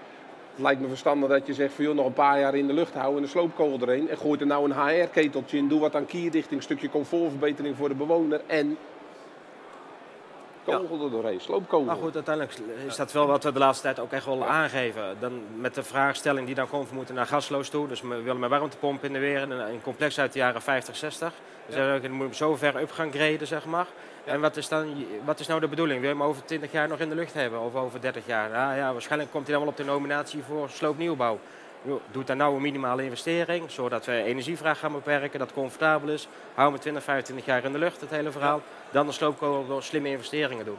het 0.51 0.61
lijkt 0.61 0.81
me 0.81 0.87
verstandig 0.87 1.29
dat 1.29 1.47
je 1.47 1.53
zegt 1.53 1.73
van 1.73 1.83
joh, 1.83 1.95
nog 1.95 2.05
een 2.05 2.13
paar 2.13 2.39
jaar 2.39 2.55
in 2.55 2.67
de 2.67 2.73
lucht 2.73 2.93
houden 2.93 3.17
en 3.17 3.23
een 3.23 3.29
sloopkogel 3.29 3.79
erheen. 3.81 4.09
En 4.09 4.17
gooit 4.17 4.41
er 4.41 4.47
nou 4.47 4.71
een 4.71 4.87
HR-keteltje 4.87 5.57
in, 5.57 5.67
doe 5.67 5.79
wat 5.79 5.95
aan 5.95 6.05
kierdichting, 6.05 6.63
stukje 6.63 6.89
comfortverbetering 6.89 7.75
voor 7.75 7.89
de 7.89 7.95
bewoner 7.95 8.41
en 8.47 8.77
kogel 10.63 11.03
er 11.03 11.11
doorheen, 11.11 11.41
sloopkogel. 11.41 11.85
Maar 11.85 11.95
goed, 11.95 12.15
uiteindelijk 12.15 12.57
is 12.87 12.95
dat 12.95 13.11
wel 13.11 13.27
wat 13.27 13.43
we 13.43 13.51
de 13.51 13.59
laatste 13.59 13.83
tijd 13.83 13.99
ook 13.99 14.11
echt 14.11 14.25
wel 14.25 14.45
aangeven. 14.45 15.17
Dan 15.19 15.41
met 15.55 15.75
de 15.75 15.83
vraagstelling 15.83 16.45
die 16.45 16.55
dan 16.55 16.69
komt, 16.69 16.89
we 16.89 16.95
moeten 16.95 17.15
naar 17.15 17.25
gasloos 17.25 17.69
toe. 17.69 17.87
Dus 17.87 18.01
we 18.01 18.21
willen 18.21 18.39
met 18.39 18.49
warmtepomp 18.49 19.03
in 19.03 19.13
de 19.13 19.19
weer. 19.19 19.51
Een, 19.51 19.81
complex 19.81 20.19
uit 20.19 20.33
de 20.33 20.39
jaren 20.39 20.61
50, 20.61 20.95
60. 20.95 21.33
Dus 21.65 21.75
dan 21.75 22.11
moet 22.11 22.27
je 22.27 22.35
zo 22.35 22.55
ver 22.55 22.81
up 22.81 22.91
gaan 22.91 23.11
graden, 23.11 23.47
zeg 23.47 23.65
maar. 23.65 23.87
En 24.23 24.41
wat 24.41 24.57
is, 24.57 24.67
dan, 24.67 25.05
wat 25.25 25.39
is 25.39 25.47
nou 25.47 25.59
de 25.59 25.67
bedoeling? 25.67 25.99
Wil 25.99 26.09
je 26.09 26.15
hem 26.15 26.25
over 26.25 26.45
20 26.45 26.71
jaar 26.71 26.87
nog 26.87 26.99
in 26.99 27.09
de 27.09 27.15
lucht 27.15 27.33
hebben? 27.33 27.59
Of 27.59 27.75
over 27.75 28.01
30 28.01 28.25
jaar? 28.25 28.49
Nou 28.49 28.75
ja, 28.75 28.91
waarschijnlijk 28.91 29.31
komt 29.31 29.43
hij 29.43 29.55
dan 29.55 29.63
wel 29.63 29.71
op 29.71 29.77
de 29.77 29.85
nominatie 29.85 30.43
voor 30.43 30.69
sloopnieuwbal. 30.69 31.39
Doe 32.11 32.23
dan 32.23 32.37
nou 32.37 32.55
een 32.55 32.61
minimale 32.61 33.03
investering, 33.03 33.71
zodat 33.71 34.05
we 34.05 34.23
energievraag 34.23 34.79
gaan 34.79 34.91
beperken, 34.91 35.39
dat 35.39 35.53
comfortabel 35.53 36.09
is. 36.09 36.27
Hou 36.53 36.71
hem 36.71 36.79
20, 36.79 37.03
25 37.03 37.45
jaar 37.45 37.63
in 37.63 37.71
de 37.71 37.77
lucht, 37.77 38.01
het 38.01 38.09
hele 38.09 38.31
verhaal. 38.31 38.61
Dan 38.91 39.05
de 39.05 39.11
sloopkogel 39.11 39.67
door 39.67 39.83
slimme 39.83 40.09
investeringen 40.09 40.65
doen. 40.65 40.77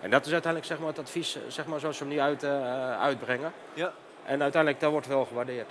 En 0.00 0.10
dat 0.10 0.26
is 0.26 0.32
uiteindelijk 0.32 0.72
zeg 0.72 0.80
maar, 0.80 0.88
het 0.88 0.98
advies 0.98 1.38
zeg 1.48 1.66
maar, 1.66 1.80
zoals 1.80 1.98
we 1.98 2.04
hem 2.04 2.14
nu 2.14 2.20
uit, 2.20 2.42
eh, 2.42 3.00
uitbrengen. 3.00 3.52
Ja. 3.74 3.92
En 4.24 4.42
uiteindelijk, 4.42 4.82
dat 4.82 4.90
wordt 4.90 5.06
wel 5.06 5.24
gewaardeerd. 5.24 5.68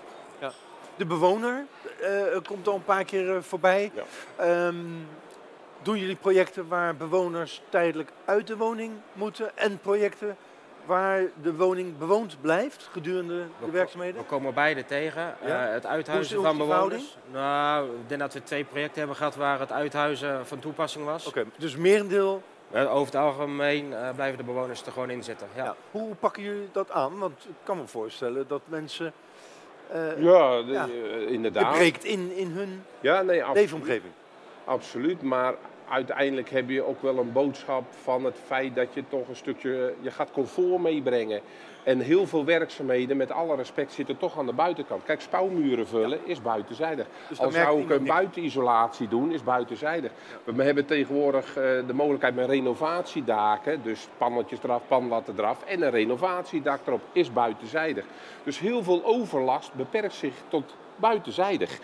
De 0.95 1.05
bewoner 1.05 1.65
eh, 2.01 2.37
komt 2.47 2.67
al 2.67 2.75
een 2.75 2.83
paar 2.83 3.05
keer 3.05 3.35
eh, 3.35 3.41
voorbij. 3.41 3.91
Ja. 3.93 4.03
Ehm, 4.35 4.75
doen 5.81 5.97
jullie 5.97 6.15
projecten 6.15 6.67
waar 6.67 6.95
bewoners 6.95 7.61
tijdelijk 7.69 8.11
uit 8.25 8.47
de 8.47 8.57
woning 8.57 8.93
moeten 9.13 9.57
en 9.57 9.79
projecten 9.79 10.37
waar 10.91 11.21
de 11.41 11.53
woning 11.55 11.97
bewoond 11.97 12.37
blijft 12.41 12.89
gedurende 12.91 13.33
de 13.59 13.65
We- 13.65 13.71
werkzaamheden? 13.71 14.21
We 14.21 14.27
komen 14.27 14.53
beide 14.53 14.85
tegen. 14.85 15.35
Ja? 15.45 15.67
Eh, 15.67 15.73
het 15.73 15.85
uithuizen 15.85 16.35
van 16.41 16.45
hoe 16.45 16.53
is 16.53 16.57
de 16.59 16.65
bewoners. 16.73 17.17
Nou, 17.31 17.85
ik 17.89 18.07
denk 18.09 18.19
dat 18.21 18.33
we 18.33 18.43
twee 18.43 18.63
projecten 18.63 18.97
hebben 18.97 19.15
gehad 19.15 19.35
waar 19.35 19.59
het 19.59 19.71
uithuizen 19.71 20.47
van 20.47 20.59
toepassing 20.59 21.05
was. 21.05 21.25
Oké, 21.27 21.45
dus 21.57 21.75
merendeel. 21.75 22.41
Over 22.73 23.05
het 23.05 23.15
algemeen 23.15 23.93
eh, 23.93 24.09
blijven 24.15 24.37
de 24.37 24.43
bewoners 24.43 24.85
er 24.85 24.91
gewoon 24.91 25.09
in 25.09 25.23
zitten. 25.23 25.47
Ja. 25.55 25.63
Ja. 25.63 25.75
Hoe 25.91 26.15
pakken 26.15 26.43
jullie 26.43 26.69
dat 26.71 26.91
aan? 26.91 27.17
Want 27.19 27.45
ik 27.47 27.55
kan 27.63 27.77
me 27.77 27.87
voorstellen 27.87 28.47
dat 28.47 28.61
mensen. 28.65 29.13
eh, 29.91 29.99
Ja, 30.23 30.61
de- 30.61 30.71
Ja. 30.71 30.87
eh, 30.87 31.19
het 31.19 31.29
inderdaad. 31.29 31.73
breekt 31.73 32.03
in, 32.03 32.31
in 32.35 32.47
hun 32.51 32.83
Ja, 32.99 33.21
nee, 33.21 33.43
leefomgeving. 33.53 34.13
Absoluut, 34.65 35.21
maar 35.21 35.53
uiteindelijk 35.89 36.49
heb 36.49 36.69
je 36.69 36.85
ook 36.85 37.01
wel 37.01 37.17
een 37.17 37.31
boodschap 37.31 37.83
van 38.01 38.25
het 38.25 38.37
feit 38.45 38.75
dat 38.75 38.93
je 38.93 39.03
toch 39.07 39.27
een 39.27 39.35
stukje, 39.35 39.93
je 40.01 40.11
gaat 40.11 40.31
comfort 40.31 40.81
meebrengen. 40.81 41.41
En 41.83 41.99
heel 41.99 42.27
veel 42.27 42.45
werkzaamheden, 42.45 43.17
met 43.17 43.31
alle 43.31 43.55
respect, 43.55 43.91
zitten 43.91 44.17
toch 44.17 44.37
aan 44.37 44.45
de 44.45 44.53
buitenkant. 44.53 45.03
Kijk, 45.03 45.21
spouwmuren 45.21 45.87
vullen 45.87 46.19
is 46.23 46.41
buitenzijdig. 46.41 47.07
Dus 47.27 47.37
dan 47.37 47.45
Al 47.45 47.51
merkt 47.51 47.67
zou 47.67 47.81
ik 47.81 47.89
een 47.89 48.05
buitenisolatie 48.05 49.07
doen, 49.07 49.31
is 49.31 49.43
buitenzijdig. 49.43 50.11
We 50.43 50.63
hebben 50.63 50.85
tegenwoordig 50.85 51.47
eh, 51.47 51.63
de 51.87 51.93
mogelijkheid 51.93 52.35
met 52.35 52.49
renovatiedaken. 52.49 53.83
Dus 53.83 54.07
pannetjes 54.17 54.59
eraf, 54.63 54.81
panlatten 54.87 55.33
eraf. 55.37 55.63
En 55.63 55.81
een 55.81 55.91
renovatiedak 55.91 56.79
erop 56.87 57.01
is 57.11 57.33
buitenzijdig. 57.33 58.05
Dus 58.43 58.59
heel 58.59 58.83
veel 58.83 59.05
overlast 59.05 59.73
beperkt 59.73 60.13
zich 60.13 60.33
tot 60.47 60.75
buitenzijdig. 60.95 61.79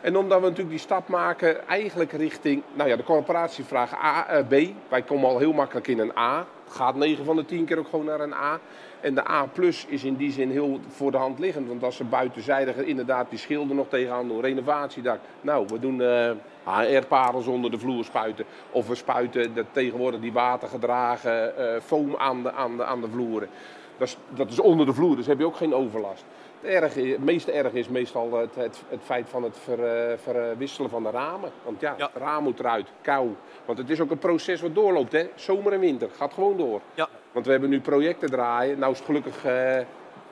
En 0.00 0.16
omdat 0.16 0.38
we 0.38 0.44
natuurlijk 0.44 0.70
die 0.70 0.78
stap 0.78 1.08
maken, 1.08 1.68
eigenlijk 1.68 2.12
richting, 2.12 2.62
nou 2.72 2.88
ja, 2.88 2.96
de 2.96 3.02
corporatie 3.02 3.64
vraagt 3.64 3.92
A, 3.92 4.26
eh, 4.26 4.46
B. 4.46 4.72
Wij 4.88 5.02
komen 5.02 5.28
al 5.28 5.38
heel 5.38 5.52
makkelijk 5.52 5.86
in 5.86 5.98
een 5.98 6.16
A. 6.16 6.46
Gaat 6.68 6.94
9 6.94 7.24
van 7.24 7.36
de 7.36 7.44
10 7.44 7.64
keer 7.64 7.78
ook 7.78 7.88
gewoon 7.88 8.04
naar 8.04 8.20
een 8.20 8.34
A. 8.34 8.58
En 9.00 9.14
de 9.14 9.28
A 9.28 9.46
plus 9.46 9.86
is 9.88 10.04
in 10.04 10.16
die 10.16 10.32
zin 10.32 10.50
heel 10.50 10.80
voor 10.88 11.10
de 11.10 11.16
hand 11.16 11.38
liggend. 11.38 11.68
Want 11.68 11.82
als 11.82 11.96
ze 11.96 12.04
buitenzijdig 12.04 12.76
inderdaad 12.76 13.30
die 13.30 13.38
schilder 13.38 13.76
nog 13.76 13.88
tegenaan 13.88 14.28
doen, 14.28 14.40
renovatiedak. 14.40 15.20
Nou, 15.40 15.66
we 15.66 15.78
doen 15.78 16.02
eh 16.02 16.30
HR-parels 16.64 17.46
onder 17.46 17.70
de 17.70 17.78
vloer 17.78 18.04
spuiten. 18.04 18.44
Of 18.70 18.88
we 18.88 18.94
spuiten 18.94 19.54
de, 19.54 19.64
tegenwoordig 19.70 20.20
die 20.20 20.32
watergedragen 20.32 21.56
eh 21.56 21.80
foam 21.80 22.16
aan 22.16 22.42
de, 22.42 22.52
aan, 22.52 22.76
de, 22.76 22.84
aan 22.84 23.00
de 23.00 23.08
vloeren. 23.08 23.48
Dat 23.96 24.08
is, 24.08 24.16
dat 24.28 24.50
is 24.50 24.60
onder 24.60 24.86
de 24.86 24.92
vloer, 24.92 25.16
dus 25.16 25.26
heb 25.26 25.38
je 25.38 25.44
ook 25.44 25.56
geen 25.56 25.74
overlast. 25.74 26.24
Het, 26.60 26.70
erg, 26.70 26.94
het 26.94 27.24
meeste 27.24 27.52
erg 27.52 27.72
is 27.72 27.88
meestal 27.88 28.32
het, 28.32 28.54
het, 28.54 28.82
het 28.88 29.00
feit 29.02 29.28
van 29.28 29.42
het 29.42 29.58
ver, 29.58 29.84
eh, 29.84 30.18
verwisselen 30.18 30.90
van 30.90 31.02
de 31.02 31.10
ramen. 31.10 31.50
Want 31.62 31.80
ja, 31.80 31.94
Ja. 31.98 32.10
het 32.12 32.22
raam 32.22 32.42
moet 32.42 32.58
eruit, 32.60 32.88
kou. 33.00 33.28
Want 33.64 33.78
het 33.78 33.90
is 33.90 34.00
ook 34.00 34.10
een 34.10 34.18
proces 34.18 34.60
wat 34.60 34.74
doorloopt, 34.74 35.12
hè. 35.12 35.28
Zomer 35.34 35.72
en 35.72 35.80
winter, 35.80 36.08
gaat 36.16 36.34
gewoon 36.34 36.56
door. 36.56 36.80
Ja. 36.94 37.08
Want 37.32 37.44
we 37.46 37.52
hebben 37.52 37.70
nu 37.70 37.80
projecten 37.80 38.30
draaien. 38.30 38.78
Nou 38.78 38.92
is 38.92 38.98
het 38.98 39.06
gelukkig 39.06 39.44
eh, 39.44 39.78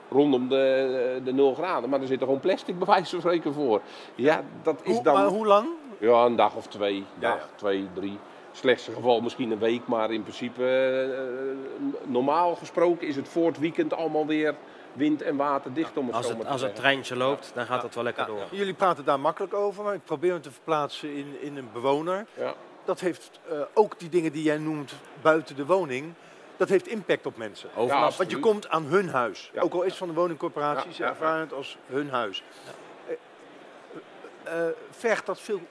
rondom 0.09 0.49
de, 0.49 1.21
de 1.23 1.33
0 1.33 1.53
graden. 1.53 1.89
Maar 1.89 2.01
er 2.01 2.07
zit 2.07 2.19
er 2.19 2.25
gewoon 2.25 2.39
plastic 2.39 2.77
bij 2.77 2.87
wijze 2.87 3.09
van 3.09 3.19
spreken 3.19 3.53
voor. 3.53 3.81
Ja, 4.15 4.41
dat 4.63 4.79
is 4.83 4.93
Hoe, 4.93 5.03
dan... 5.03 5.13
Maar 5.13 5.25
hoe 5.27 5.45
lang? 5.47 5.67
Ja, 5.97 6.25
een 6.25 6.35
dag 6.35 6.55
of 6.55 6.67
twee. 6.67 7.05
Dag, 7.19 7.37
ja. 7.37 7.45
twee, 7.55 7.87
drie. 7.93 8.17
Slechtste 8.51 8.91
geval 8.91 9.21
misschien 9.21 9.51
een 9.51 9.59
week, 9.59 9.81
maar 9.87 10.11
in 10.11 10.21
principe, 10.21 10.63
eh, 10.63 12.09
normaal 12.09 12.55
gesproken 12.55 13.07
is 13.07 13.15
het 13.15 13.27
voor 13.27 13.47
het 13.47 13.59
weekend 13.59 13.93
allemaal 13.93 14.25
weer 14.25 14.55
wind 14.93 15.21
en 15.21 15.35
water 15.35 15.73
dicht 15.73 15.97
om 15.97 16.05
het 16.05 16.15
Als 16.15 16.27
zo 16.27 16.37
het, 16.37 16.47
als 16.47 16.61
het 16.61 16.75
treintje 16.75 17.15
loopt, 17.15 17.51
dan 17.53 17.65
gaat 17.65 17.83
het 17.83 17.95
wel 17.95 18.03
lekker 18.03 18.23
Ja, 18.23 18.29
door. 18.29 18.47
Jullie 18.51 18.73
praten 18.73 19.05
daar 19.05 19.19
makkelijk 19.19 19.53
over, 19.53 19.83
maar 19.83 19.93
ik 19.93 20.03
probeer 20.03 20.33
me 20.33 20.39
te 20.39 20.51
verplaatsen 20.51 21.13
in, 21.15 21.37
in 21.41 21.57
een 21.57 21.69
bewoner. 21.73 22.25
Ja. 22.33 22.53
Dat 22.85 22.99
heeft 22.99 23.39
eh, 23.49 23.61
ook 23.73 23.99
die 23.99 24.09
dingen 24.09 24.31
die 24.31 24.43
jij 24.43 24.57
noemt 24.57 24.93
buiten 25.21 25.55
de 25.55 25.65
woning, 25.65 26.13
dat 26.57 26.69
heeft 26.69 26.87
impact 26.87 27.25
op 27.25 27.37
mensen. 27.37 27.69
Overlast. 27.75 28.17
Want 28.17 28.31
je 28.31 28.39
komt 28.39 28.69
aan 28.69 28.83
hun 28.83 29.09
huis. 29.09 29.51
Ja. 29.53 29.61
Ook 29.61 29.73
al 29.73 29.81
is 29.81 29.89
het 29.89 29.97
van 29.97 30.07
de 30.07 30.13
woningcorporatie, 30.13 30.91
Ja, 30.97 31.07
ervaren 31.07 31.39
het 31.39 31.53
als 31.53 31.77
hun 31.85 32.09
huis. 32.09 32.43
Eh, 34.43 34.65
vergt 34.89 35.25
dat 35.25 35.39
veel 35.39 35.61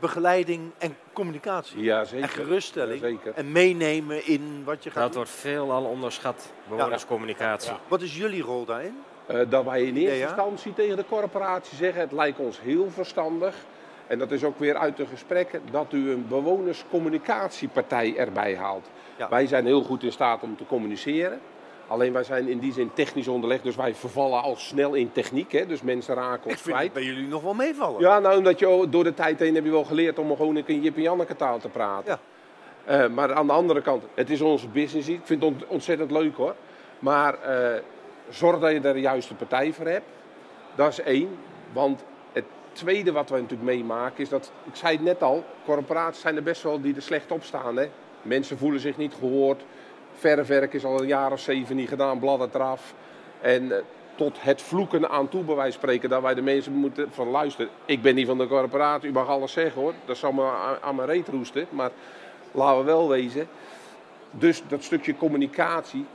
begeleiding 0.00 0.70
en 0.78 0.96
communicatie? 1.12 1.82
Ja, 1.82 2.04
zeker. 2.04 2.22
En 2.22 2.28
geruststelling? 2.28 3.00
Ja, 3.00 3.06
zeker. 3.08 3.32
En 3.34 3.52
meenemen 3.52 4.26
in 4.26 4.62
wat 4.64 4.84
je 4.84 4.90
gaat 4.90 4.98
Dat 5.02 5.06
doen? 5.12 5.16
wordt 5.22 5.30
veelal 5.30 5.84
onderschat, 5.84 6.52
bewonerscommunicatie. 6.68 7.70
Ja. 7.72 7.78
Wat 7.88 8.02
is 8.02 8.16
jullie 8.16 8.42
rol 8.42 8.64
daarin? 8.64 8.98
Eh, 9.26 9.40
dat 9.48 9.64
wij 9.64 9.82
in 9.82 9.96
eerste 9.96 10.10
Ja, 10.16 10.20
ja. 10.20 10.26
instantie 10.26 10.74
tegen 10.74 10.96
de 10.96 11.04
corporatie 11.08 11.76
zeggen: 11.76 12.00
het 12.00 12.12
lijkt 12.12 12.38
ons 12.38 12.60
heel 12.60 12.90
verstandig. 12.90 13.54
En 14.06 14.18
dat 14.18 14.30
is 14.30 14.44
ook 14.44 14.58
weer 14.58 14.76
uit 14.76 14.96
de 14.96 15.06
gesprekken 15.06 15.62
dat 15.70 15.92
u 15.92 16.10
een 16.10 16.26
bewonerscommunicatiepartij 16.28 18.16
erbij 18.16 18.56
haalt. 18.56 18.90
Ja. 19.16 19.28
Wij 19.28 19.46
zijn 19.46 19.66
heel 19.66 19.82
goed 19.82 20.02
in 20.02 20.12
staat 20.12 20.42
om 20.42 20.56
te 20.56 20.66
communiceren. 20.66 21.40
Alleen 21.86 22.12
wij 22.12 22.24
zijn 22.24 22.48
in 22.48 22.58
die 22.58 22.72
zin 22.72 22.90
technisch 22.94 23.28
onderlegd, 23.28 23.62
dus 23.64 23.76
wij 23.76 23.94
vervallen 23.94 24.42
al 24.42 24.56
snel 24.56 24.94
in 24.94 25.12
techniek. 25.12 25.52
Hè? 25.52 25.66
Dus 25.66 25.82
mensen 25.82 26.14
raken 26.14 26.44
Ik 26.44 26.50
ons 26.50 26.60
vind 26.62 26.64
het 26.64 26.74
kwijt. 26.74 26.92
bij 26.92 27.02
jullie 27.02 27.28
nog 27.28 27.42
wel 27.42 27.54
meevallen. 27.54 28.00
Ja, 28.00 28.18
nou, 28.18 28.36
omdat 28.36 28.58
je 28.58 28.86
door 28.90 29.04
de 29.04 29.14
tijd 29.14 29.38
heen 29.38 29.54
heb 29.54 29.64
je 29.64 29.70
wel 29.70 29.84
geleerd 29.84 30.18
om 30.18 30.36
gewoon 30.36 30.56
een 30.66 30.80
Jip 30.82 30.96
en 30.96 31.02
Janneke 31.02 31.36
taal 31.36 31.58
te 31.58 31.68
praten. 31.68 32.18
Ja. 32.86 33.04
Eh, 33.04 33.10
maar 33.10 33.32
aan 33.34 33.46
de 33.46 33.52
andere 33.52 33.82
kant, 33.82 34.04
het 34.14 34.30
is 34.30 34.40
onze 34.40 34.68
business. 34.68 35.08
Ik 35.08 35.20
vind 35.24 35.42
het 35.42 35.52
ont- 35.52 35.66
ontzettend 35.66 36.10
leuk 36.10 36.36
hoor. 36.36 36.54
Maar 36.98 37.42
eh, 37.42 37.80
zorg 38.30 38.58
dat 38.60 38.70
je 38.72 38.80
er 38.80 38.94
de 38.94 39.00
juiste 39.00 39.34
partij 39.34 39.72
voor 39.72 39.86
hebt. 39.86 40.04
Dat 40.74 40.88
is 40.88 41.00
één. 41.00 41.28
Want 41.72 42.04
het 42.32 42.44
tweede 42.72 43.12
wat 43.12 43.30
wij 43.30 43.40
natuurlijk 43.40 43.70
meemaken 43.70 44.22
is 44.22 44.28
dat, 44.28 44.52
ik 44.64 44.76
zei 44.76 44.96
het 44.96 45.04
net 45.04 45.22
al, 45.22 45.44
corporaties 45.64 46.20
zijn 46.22 46.36
er 46.36 46.42
best 46.42 46.62
wel 46.62 46.80
die 46.80 46.94
er 46.96 47.02
slecht 47.02 47.30
op 47.30 47.42
staan. 47.42 47.76
Hè? 47.76 47.88
Mensen 48.22 48.58
voelen 48.58 48.80
zich 48.80 48.96
niet 48.96 49.14
gehoord. 49.18 49.62
Verfwerk 50.26 50.72
is 50.74 50.84
al 50.84 51.00
een 51.00 51.06
jaar 51.06 51.32
of 51.32 51.40
zeven 51.40 51.76
niet 51.76 51.88
gedaan, 51.88 52.18
bladdert 52.18 52.54
eraf. 52.54 52.94
En 53.40 53.72
eh, 53.72 53.82
tot 54.14 54.36
het 54.42 54.62
vloeken 54.62 55.08
aan 55.10 55.28
toe, 55.28 55.42
bij 55.42 55.54
wijze 55.54 55.72
van 55.72 55.80
spreken, 55.80 56.08
dat 56.08 56.22
wij 56.22 56.34
de 56.34 56.42
mensen 56.42 56.72
moeten 56.72 57.08
van 57.12 57.28
luisteren. 57.28 57.70
Ik 57.84 58.02
ben 58.02 58.14
niet 58.14 58.26
van 58.26 58.38
de 58.38 58.46
corporatie, 58.46 59.08
u 59.08 59.12
mag 59.12 59.28
alles 59.28 59.52
zeggen 59.52 59.80
hoor. 59.82 59.92
Dat 60.04 60.16
zal 60.16 60.32
me 60.32 60.50
aan, 60.82 60.94
mijn 60.94 61.08
reet 61.08 61.28
roesten. 61.28 61.66
Maar 61.70 61.90
laten 62.52 62.78
we 62.78 62.84
wel 62.84 63.08
wezen. 63.08 63.48
Dus 64.30 64.62
dat 64.68 64.82
stukje 64.82 65.16
communicatie, 65.16 66.06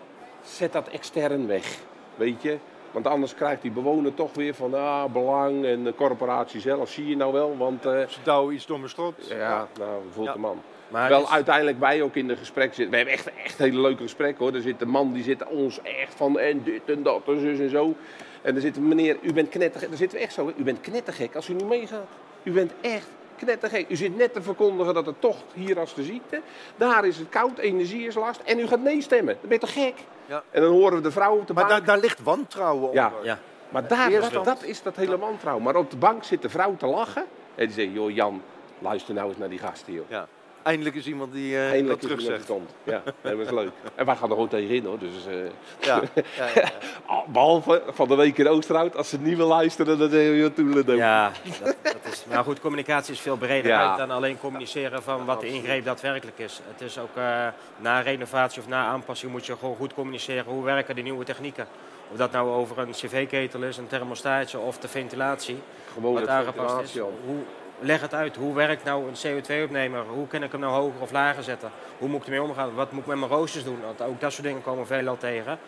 zet 0.44 0.74
dat 0.74 0.88
extern 0.88 1.48
weg. 1.48 1.78
Weet 2.16 2.42
je? 2.42 2.58
Want 2.92 3.08
anders 3.08 3.36
krijgt 3.36 3.62
die 3.62 3.72
bewoner 3.72 4.14
toch 4.14 4.34
weer 4.34 4.54
van 4.54 4.74
ah, 4.74 5.06
belang 5.06 5.66
en 5.66 5.84
de 5.84 5.94
corporatie 5.96 6.60
zelf. 6.60 6.90
Zie 6.90 7.08
je 7.08 7.16
nou 7.16 7.34
wel? 7.34 7.58
Want 7.58 7.86
eh, 7.86 8.08
Ze 8.08 8.20
douwen 8.24 8.56
iets 8.56 8.66
door 8.66 8.78
mijn 8.78 8.90
strot. 8.90 9.28
ja, 9.30 9.68
nou, 9.80 10.02
voelt 10.12 10.28
Ja. 10.28 10.34
de 10.34 10.40
man. 10.40 10.62
Maar 10.88 11.10
Wel 11.10 11.22
is- 11.22 11.30
uiteindelijk 11.30 11.80
wij 11.80 12.02
ook 12.02 12.16
in 12.16 12.28
de 12.28 12.36
gesprek 12.36 12.74
zitten. 12.74 12.90
We 12.90 12.96
hebben 12.96 13.14
echt, 13.14 13.30
echt 13.44 13.58
hele 13.58 13.80
leuke 13.82 14.02
gesprekken 14.02 14.46
hoor. 14.46 14.54
Er 14.56 14.62
zit 14.62 14.82
een 14.82 14.90
man 14.90 15.14
die 15.14 15.24
zit 15.24 15.46
ons 15.48 15.82
echt 15.82 16.14
van 16.16 16.40
en 16.40 16.64
dit 16.64 16.82
en 16.86 17.04
dat 17.04 17.22
en 17.28 17.40
zus 17.40 17.60
en 17.60 17.70
zo. 17.70 17.96
En 18.42 18.56
er 18.56 18.62
zit 18.62 18.78
een 18.78 18.88
meneer, 18.88 19.18
u 19.22 19.34
bent 19.34 19.50
knettergek. 19.50 19.90
Daar 19.90 19.98
zitten 19.98 20.18
we 20.18 20.24
echt 20.24 20.34
zo. 20.34 20.48
hè. 20.48 20.54
U 20.58 20.64
bent 20.64 20.82
knettergek 20.82 21.36
als 21.36 21.48
u 21.50 21.54
niet 21.54 21.68
meegaat. 21.68 22.08
U 22.44 22.52
bent 22.52 22.72
echt 22.82 23.08
knettergek. 23.36 23.90
U 23.90 23.96
zit 23.96 24.18
net 24.18 24.34
te 24.34 24.42
verkondigen 24.42 24.94
dat 24.94 25.06
het 25.06 25.22
toch 25.22 25.38
hier 25.54 25.80
als 25.80 25.94
de 25.96 26.04
ziekte. 26.04 26.42
Daar 26.76 27.06
is 27.06 27.18
het 27.18 27.30
koud, 27.30 27.58
energie 27.58 28.08
is 28.08 28.16
last. 28.16 28.42
En 28.46 28.60
u 28.60 28.68
gaat 28.68 28.80
nee 28.82 29.02
stemmen. 29.02 29.34
Dan 29.40 29.50
ben 29.50 29.60
je 29.60 29.66
toch 29.66 29.74
gek? 29.74 29.94
Ja. 30.26 30.44
En 30.52 30.62
dan 30.62 30.72
horen 30.72 30.96
we 30.98 31.02
de 31.04 31.12
vrouw 31.12 31.38
op 31.38 31.48
de 31.48 31.54
Maar 31.54 31.68
bank. 31.68 31.78
daar, 31.78 31.88
daar 31.96 32.04
ligt 32.04 32.24
wantrouwen 32.24 32.94
Ja. 32.94 33.08
onder. 33.08 33.26
ja. 33.26 33.40
Maar 33.70 33.88
daar, 33.88 34.12
dat, 34.32 34.46
dat 34.46 34.64
is 34.64 34.82
dat 34.82 34.96
hele 34.96 35.18
wantrouwen. 35.18 35.64
Maar 35.64 35.76
op 35.76 35.92
de 35.92 35.98
bank 35.98 36.24
zit 36.24 36.42
de 36.42 36.50
vrouw 36.50 36.76
te 36.78 36.86
lachen. 36.86 37.26
En 37.56 37.66
die 37.66 37.74
zegt, 37.76 37.94
joh 37.94 38.12
Jan, 38.12 38.42
luister 38.80 39.14
nou 39.14 39.28
eens 39.30 39.38
naar 39.38 39.50
die 39.50 39.60
gasten 39.60 39.94
joh. 39.94 40.06
Ja. 40.10 40.28
Eindelijk 40.68 40.96
is 40.96 41.08
iemand 41.08 41.34
die 41.34 41.58
Eindelijk 41.58 41.88
dat 41.88 42.02
terug 42.02 42.22
zegt. 42.22 42.46
komt. 42.46 42.70
Ja, 42.84 43.04
dat 43.22 43.40
is 43.40 43.50
leuk. 43.50 43.72
En 43.96 44.06
wij 44.06 44.16
gaan 44.16 44.30
er 44.30 44.34
gewoon 44.34 44.48
tegenin 44.48 44.86
hoor. 44.86 45.00
Dus, 45.00 45.26
eh, 45.28 45.34
Ja. 45.80 46.02
Ja, 46.14 46.24
ja, 46.38 46.48
ja. 46.56 46.70
ah, 47.16 47.28
behalve 47.28 47.84
van 47.88 48.08
de 48.08 48.16
week 48.16 48.38
in 48.38 48.48
Oosterhout, 48.48 48.96
als 48.96 49.10
ze 49.10 49.18
niet 49.20 49.38
meer 49.38 49.46
luisteren, 49.46 49.98
dan 49.98 50.10
zeggen 50.10 50.42
we 50.42 50.54
toedeledoe. 50.54 50.96
Ja, 50.96 51.32
dat, 51.64 51.76
dat 51.84 51.96
is, 52.12 52.24
maar 52.30 52.44
goed, 52.44 52.60
communicatie 52.60 53.14
is 53.14 53.20
veel 53.20 53.38
breder 53.38 53.74
uit 53.76 53.98
dan 53.98 54.12
alleen 54.12 54.40
communiceren 54.40 55.04
van 55.04 55.26
wat 55.26 55.42
de 55.42 55.48
ingreep 55.48 55.86
daadwerkelijk 55.86 56.40
is. 56.40 56.60
Het 56.72 56.82
is 56.82 57.00
ook 57.00 57.16
eh, 57.16 57.48
na 57.78 58.00
renovatie 58.00 58.62
of 58.62 58.68
na 58.68 58.86
aanpassing 58.86 59.32
moet 59.32 59.46
je 59.46 59.56
gewoon 59.58 59.76
goed 59.76 59.94
communiceren 59.94 60.46
hoe 60.46 60.64
werken 60.64 60.96
de 60.96 61.02
nieuwe 61.02 61.26
technieken. 61.26 61.68
Of 62.12 62.18
dat 62.18 62.32
nou 62.32 62.50
over 62.50 62.80
een 62.80 62.92
cv-ketel 62.92 63.64
is, 63.64 63.78
een 63.78 63.88
thermostaatje 63.88 64.60
of 64.60 64.78
de 64.78 64.88
ventilatie. 64.88 65.58
Gewoon 65.94 66.14
wat 66.14 66.22
het 66.22 66.32
aangepast 66.32 66.84
is. 66.84 67.00
Hoe, 67.00 67.44
leg 67.80 68.02
het 68.02 68.14
uit. 68.14 68.36
Hoe 68.36 68.54
werkt 68.56 68.84
nou 68.84 69.08
een 69.08 69.14
CO2-opnemer? 69.44 70.04
Hoe 70.14 70.28
kan 70.28 70.44
ik 70.44 70.52
hem 70.52 70.62
nou 70.62 70.74
hoger 70.74 71.02
of 71.02 71.12
lager 71.12 71.44
zetten? 71.44 71.72
Hoe 71.98 72.10
moet 72.10 72.20
ik 72.20 72.26
ermee 72.26 72.42
omgaan? 72.42 72.74
Wat 72.74 72.92
moet 72.92 73.02
ik 73.02 73.08
met 73.08 73.18
mijn 73.18 73.32
roosters 73.32 73.64
doen? 73.64 73.82
Want 73.82 74.02
ook 74.02 74.20
dat 74.22 74.32
soort 74.32 74.44
dingen 74.44 74.64
komen 74.64 74.88
veelal 74.88 75.18
tegen. 75.18 75.60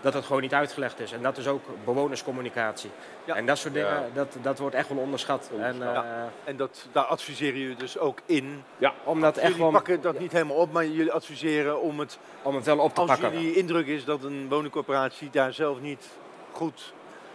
Dat 0.00 0.14
het 0.14 0.24
gewoon 0.24 0.42
niet 0.42 0.54
uitgelegd 0.54 1.00
is. 1.00 1.12
En 1.12 1.22
dat 1.22 1.36
is 1.38 1.46
ook 1.46 1.62
bewonerscommunicatie. 1.84 2.90
Ja. 3.24 3.34
En 3.34 3.46
dat 3.46 3.58
soort 3.58 3.74
dingen, 3.74 3.90
Ja. 3.90 4.06
dat, 4.14 4.36
dat 4.42 4.58
wordt 4.58 4.74
echt 4.74 4.88
wel 4.88 4.98
onderschat. 4.98 5.48
Onderschat. 5.52 5.94
En, 5.94 6.04
eh, 6.04 6.22
En 6.44 6.56
dat, 6.56 6.86
daar 6.92 7.04
adviseren 7.04 7.60
jullie 7.60 7.76
dus 7.76 7.98
ook 7.98 8.18
in. 8.26 8.62
Ja, 8.78 8.92
om, 9.04 9.20
dat 9.20 9.36
echt 9.36 9.46
Jullie 9.46 9.62
wel, 9.62 9.70
pakken 9.70 10.00
dat 10.00 10.18
niet 10.18 10.32
helemaal 10.32 10.56
op, 10.56 10.72
maar 10.72 10.86
jullie 10.86 11.12
adviseren 11.12 11.80
om 11.80 11.98
het, 11.98 12.18
om 12.42 12.54
het 12.54 12.64
wel 12.64 12.78
op 12.78 12.94
te 12.94 13.00
als 13.00 13.10
pakken. 13.10 13.32
jullie 13.32 13.54
indruk 13.56 13.86
is 13.86 14.04
dat 14.04 14.24
een 14.24 14.48
woningcorporatie 14.48 15.30
daar 15.30 15.52
zelf 15.52 15.80
niet 15.80 16.06
goed 16.52 16.92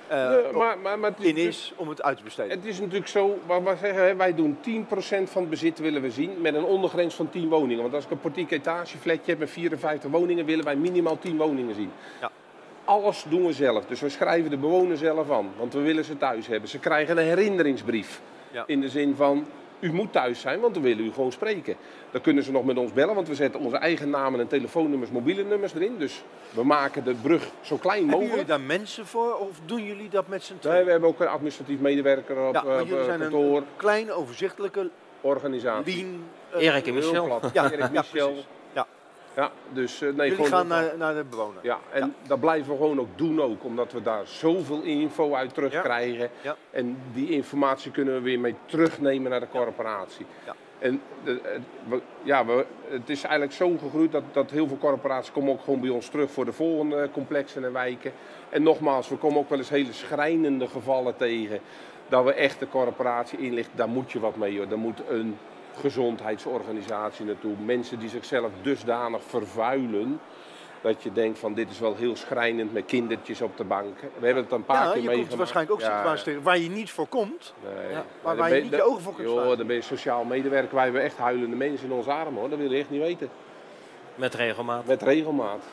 eh, 0.08 0.52
maar, 0.56 0.78
maar, 0.78 1.00
maar 1.00 1.10
het 1.10 1.20
is 1.20 1.30
in 1.30 1.36
is 1.36 1.74
om 1.76 1.90
het 1.90 2.04
uit 2.04 2.18
te 2.18 2.24
besteden. 2.24 2.58
Het 2.58 2.66
is 2.66 2.80
natuurlijk 2.80 3.08
zo, 3.08 3.40
wat 3.46 3.78
zeggen, 3.82 4.18
wij 4.18 4.36
doen 4.36 4.58
10% 4.58 4.88
van 5.24 5.42
het 5.42 5.50
bezit 5.50 5.80
willen 5.80 6.02
we 6.02 6.12
zien 6.12 6.42
met 6.42 6.56
een 6.56 6.64
ondergrens 6.64 7.16
van 7.16 7.30
10 7.30 7.50
woningen. 7.50 7.82
Want 7.82 7.94
als 7.94 8.06
ik 8.06 8.12
een 8.12 8.20
portiek 8.20 8.52
etageflatje 8.52 9.32
heb 9.32 9.40
met 9.40 9.50
54 9.50 10.10
woningen, 10.12 10.46
willen 10.46 10.66
wij 10.66 10.76
minimaal 10.76 11.20
10 11.20 11.38
woningen 11.38 11.76
zien. 11.76 11.92
Ja. 12.22 12.32
Alles 12.86 13.26
doen 13.30 13.46
we 13.46 13.54
zelf, 13.54 13.86
dus 13.86 14.00
we 14.00 14.10
schrijven 14.10 14.50
de 14.50 14.58
bewoner 14.58 14.98
zelf 14.98 15.32
aan, 15.32 15.52
want 15.58 15.74
we 15.74 15.82
willen 15.82 16.06
ze 16.06 16.18
thuis 16.18 16.48
hebben. 16.48 16.70
Ze 16.70 16.80
krijgen 16.80 17.18
een 17.18 17.26
herinneringsbrief. 17.26 18.22
Ja. 18.52 18.64
In 18.68 18.82
de 18.82 18.90
zin 18.90 19.16
van, 19.16 19.46
u 19.84 19.94
moet 19.94 20.12
thuis 20.12 20.40
zijn, 20.42 20.60
want 20.60 20.76
we 20.76 20.82
willen 20.82 21.06
u 21.06 21.12
gewoon 21.12 21.32
spreken. 21.32 21.76
Dan 22.12 22.22
kunnen 22.22 22.44
ze 22.44 22.52
nog 22.52 22.66
met 22.66 22.78
ons 22.78 22.94
bellen, 22.94 23.16
want 23.16 23.28
we 23.28 23.36
zetten 23.36 23.60
onze 23.60 23.78
eigen 23.78 24.10
namen 24.10 24.40
en 24.40 24.48
telefoonnummers, 24.48 25.12
mobiele 25.12 25.44
nummers 25.44 25.74
erin. 25.74 25.98
Dus 25.98 26.24
we 26.52 26.64
maken 26.64 27.04
de 27.04 27.14
brug 27.22 27.48
zo 27.62 27.76
klein 27.78 27.98
Hebben 28.00 28.20
mogelijk. 28.20 28.32
jullie 28.48 28.58
daar 28.58 28.78
mensen 28.78 29.06
voor 29.06 29.34
of 29.38 29.60
doen 29.66 29.84
jullie 29.86 30.10
dat 30.10 30.28
met 30.28 30.44
z'n 30.44 30.52
Nee, 30.52 30.62
tweeën? 30.62 30.86
we 30.86 30.92
hebben 30.92 31.10
ook 31.10 31.20
een 31.20 31.28
administratief 31.28 31.80
medewerker 31.80 32.48
op, 32.48 32.54
ja, 32.54 32.60
eh, 32.62 32.68
maar 32.68 32.82
op 32.82 32.88
jullie 32.88 33.00
eh, 33.02 33.06
zijn 33.08 33.20
kantoor, 33.20 33.58
een 33.58 33.66
klein, 33.76 34.12
overzichtelijke, 34.12 34.90
organisatie. 35.22 36.08
eh, 36.52 36.62
Erik 36.68 36.88
en 36.88 36.94
Michel. 36.94 37.40
Ja, 37.54 37.72
Erik 37.72 37.92
Michel. 37.92 38.30
Ja. 38.30 38.42
Ja, 39.36 39.52
dus 39.74 40.02
eh, 40.02 40.08
nee, 40.14 40.16
jullie 40.30 40.34
gewoon 40.46 40.50
gaan 40.60 40.68
naar, 40.68 40.98
naar 40.98 41.14
de 41.14 41.24
bewoner. 41.30 41.60
Ja, 41.64 41.78
en 41.92 42.16
dat 42.28 42.40
blijven 42.40 42.72
we 42.72 42.78
gewoon 42.78 43.00
ook 43.00 43.18
doen 43.18 43.42
ook, 43.42 43.64
omdat 43.64 43.92
we 43.92 44.02
daar 44.02 44.28
zoveel 44.28 44.82
info 44.82 45.34
uit 45.34 45.54
terugkrijgen. 45.54 46.30
Ja. 46.42 46.56
En 46.72 46.98
die 47.14 47.30
informatie 47.30 47.92
kunnen 47.92 48.14
we 48.14 48.22
weer 48.22 48.40
mee 48.40 48.56
terugnemen 48.66 49.32
naar 49.32 49.40
de 49.40 49.48
corporatie. 49.50 50.26
Ja. 50.46 50.56
En 50.80 51.02
het- 51.24 51.42
we- 51.88 52.02
ja, 52.24 52.46
we, 52.46 52.66
het 52.88 53.10
is 53.10 53.24
eigenlijk 53.24 53.54
zo 53.54 53.78
gegroeid 53.78 54.12
dat, 54.12 54.24
dat 54.32 54.52
heel 54.52 54.68
veel 54.68 54.78
corporaties 54.78 55.32
komen 55.32 55.52
ook 55.54 55.62
gewoon 55.64 55.80
bij 55.82 55.90
ons 55.90 56.10
terug 56.10 56.32
voor 56.32 56.46
de 56.46 56.54
volgende 56.54 57.10
complexen 57.14 57.64
en 57.64 57.74
wijken. 57.74 58.12
En 58.50 58.64
nogmaals, 58.64 59.10
we 59.10 59.16
komen 59.16 59.38
ook 59.38 59.50
wel 59.50 59.58
eens 59.58 59.70
hele 59.70 59.94
schrijnende 59.94 60.68
gevallen 60.68 61.16
tegen. 61.18 61.60
Dat 62.10 62.24
we 62.24 62.34
echt 62.34 62.60
de 62.60 62.68
corporatie 62.70 63.40
inlichten, 63.40 63.78
daar 63.78 63.90
moet 63.90 64.12
je 64.12 64.20
wat 64.20 64.36
mee 64.36 64.58
hoor. 64.58 64.68
Daar 64.68 64.78
moet 64.78 65.02
een 65.10 65.38
gezondheidsorganisatie 65.80 67.26
naartoe. 67.26 67.54
Mensen 67.66 68.00
die 68.00 68.10
zichzelf 68.10 68.52
dusdanig 68.62 69.22
vervuilen. 69.28 70.20
Dat 70.82 71.04
je 71.04 71.12
denkt 71.12 71.40
van 71.40 71.54
dit 71.54 71.70
is 71.70 71.80
wel 71.80 71.96
heel 71.96 72.16
schrijnend 72.16 72.74
met 72.74 72.86
kindertjes 72.86 73.42
op 73.42 73.58
de 73.58 73.64
bank. 73.64 74.00
We 74.20 74.26
hebben 74.26 74.44
het 74.44 74.52
een 74.52 74.66
paar 74.66 74.76
Ja, 74.86 74.92
keer 74.92 75.02
je 75.02 75.08
meegemaakt. 75.08 75.28
komt 75.28 75.38
waarschijnlijk 75.38 75.76
ook 75.76 75.82
Ja, 75.88 76.16
tegen 76.24 76.42
waar 76.44 76.58
je 76.58 76.70
niet 76.70 76.92
voor 76.92 77.08
komt. 77.08 77.54
Nee. 77.64 77.92
Ja. 77.92 78.06
Maar 78.24 78.36
waar 78.36 78.56
je 78.56 78.62
niet 78.62 78.72
je 78.72 78.84
ogen 78.84 79.02
voor 79.02 79.14
kunt 79.14 79.24
joh, 79.28 79.34
sluiten. 79.36 79.58
dan 79.58 79.68
ben 79.68 79.76
je 79.76 79.82
sociaal 79.82 80.24
medewerker. 80.24 80.76
Wij 80.76 80.84
hebben 80.84 81.02
echt 81.02 81.18
huilende 81.18 81.56
mensen 81.56 81.86
in 81.88 81.94
onze 81.94 82.12
armen 82.12 82.40
hoor. 82.40 82.50
Dat 82.50 82.60
wil 82.60 82.72
je 82.72 82.78
echt 82.80 82.90
niet 82.90 83.02
weten. 83.02 83.30
Met 84.16 84.34
regelmaat. 84.34 84.86
Met 84.86 85.02
regelmaat. 85.02 85.64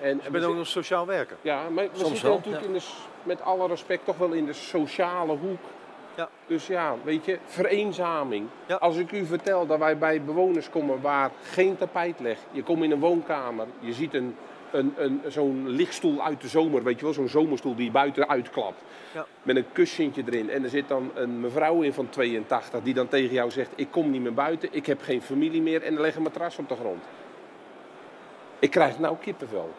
En 0.00 0.20
Je 0.24 0.30
bent 0.30 0.44
ook 0.44 0.56
nog 0.56 0.66
sociaal 0.66 1.06
werker. 1.06 1.36
ja, 1.40 1.68
maar 1.68 1.84
we 1.84 1.90
Soms 1.92 2.08
zitten 2.08 2.26
wel, 2.28 2.36
natuurlijk 2.36 2.62
ja. 2.64 2.68
in 2.70 2.74
de, 2.78 2.84
met 3.22 3.42
alle 3.42 3.66
respect 3.66 4.04
toch 4.04 4.16
wel 4.18 4.30
in 4.32 4.46
de 4.46 4.52
sociale 4.52 5.32
hoek. 5.36 5.60
Ja. 6.16 6.28
Dus 6.46 6.66
ja, 6.66 6.94
weet 7.04 7.24
je, 7.24 7.38
vereenzaming. 7.44 8.46
Ja. 8.66 8.74
Als 8.74 8.96
ik 8.96 9.12
u 9.12 9.26
vertel 9.26 9.66
dat 9.66 9.78
wij 9.78 9.98
bij 9.98 10.22
bewoners 10.22 10.70
komen 10.70 11.00
waar 11.00 11.30
geen 11.42 11.76
tapijt 11.76 12.20
ligt. 12.20 12.46
Je 12.50 12.62
komt 12.62 12.82
in 12.82 12.90
een 12.90 13.00
woonkamer, 13.00 13.66
je 13.78 13.92
ziet 13.92 14.14
een, 14.14 14.36
een, 14.70 14.94
een, 14.96 15.20
zo'n 15.26 15.68
lichtstoel 15.68 16.22
uit 16.22 16.40
de 16.40 16.48
zomer, 16.48 16.82
weet 16.82 16.98
je 16.98 17.04
wel, 17.04 17.14
zo'n 17.14 17.28
zomerstoel 17.28 17.74
die 17.74 17.90
buiten 17.90 18.28
uitklapt. 18.28 18.82
Ja. 19.14 19.26
Met 19.42 19.56
een 19.56 19.72
kussentje 19.72 20.22
erin. 20.26 20.50
En 20.50 20.62
er 20.62 20.70
zit 20.70 20.88
dan 20.88 21.10
een 21.14 21.40
mevrouw 21.40 21.82
in 21.82 21.92
van 21.92 22.08
82 22.08 22.82
die 22.82 22.94
dan 22.94 23.08
tegen 23.08 23.34
jou 23.34 23.50
zegt, 23.50 23.70
ik 23.74 23.90
kom 23.90 24.10
niet 24.10 24.22
meer 24.22 24.34
buiten, 24.34 24.68
ik 24.72 24.86
heb 24.86 25.02
geen 25.02 25.22
familie 25.22 25.62
meer 25.62 25.82
en 25.82 25.94
er 25.94 26.00
ligt 26.00 26.16
een 26.16 26.22
matras 26.22 26.58
op 26.58 26.68
de 26.68 26.76
grond. 26.76 27.04
Ik 28.58 28.70
krijg 28.70 28.98
nou 28.98 29.16
kippenvel. 29.20 29.72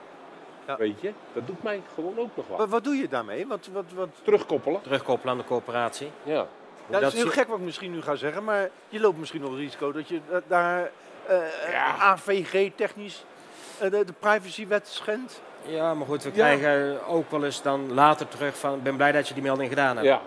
Ja. 0.67 0.77
Weet 0.77 1.01
je, 1.01 1.11
dat 1.33 1.47
doet 1.47 1.63
mij 1.63 1.81
gewoon 1.93 2.19
ook 2.19 2.29
nog 2.35 2.47
wat. 2.47 2.57
Wat, 2.57 2.69
wat 2.69 2.83
doe 2.83 2.95
je 2.95 3.07
daarmee? 3.07 3.47
Wat, 3.47 3.69
wat, 3.73 3.85
wat... 3.95 4.09
Terugkoppelen. 4.23 4.81
Terugkoppelen 4.81 5.33
aan 5.33 5.39
de 5.39 5.45
corporatie. 5.47 6.11
Ja. 6.23 6.33
Ja, 6.33 6.45
dat 6.89 7.01
Dat 7.01 7.11
is 7.11 7.17
heel 7.17 7.27
zie- 7.31 7.39
gek 7.39 7.47
wat 7.47 7.57
ik 7.57 7.63
misschien 7.63 7.91
nu 7.91 8.01
ga 8.01 8.15
zeggen, 8.15 8.43
maar 8.43 8.69
je 8.89 8.99
loopt 8.99 9.17
misschien 9.17 9.41
nog 9.41 9.49
het 9.49 9.59
risico 9.59 9.91
dat 9.91 10.07
je 10.07 10.19
eh, 10.31 10.37
daar 10.47 10.89
eh, 11.27 11.37
Ja. 11.71 11.95
AVG-technisch 11.97 13.25
de, 13.79 13.89
de 13.89 14.13
privacywet 14.19 14.87
schendt. 14.87 15.41
Ja, 15.65 15.93
maar 15.93 16.07
goed, 16.07 16.23
we 16.23 16.29
Ja. 16.29 16.35
krijgen 16.35 17.05
ook 17.07 17.31
wel 17.31 17.45
eens 17.45 17.61
dan 17.61 17.93
later 17.93 18.27
terug 18.27 18.57
van... 18.57 18.73
Ik 18.73 18.83
ben 18.83 18.95
blij 18.95 19.11
dat 19.11 19.27
je 19.27 19.33
die 19.33 19.43
melding 19.43 19.69
gedaan 19.69 19.95
hebt. 19.95 20.07
ja. 20.07 20.21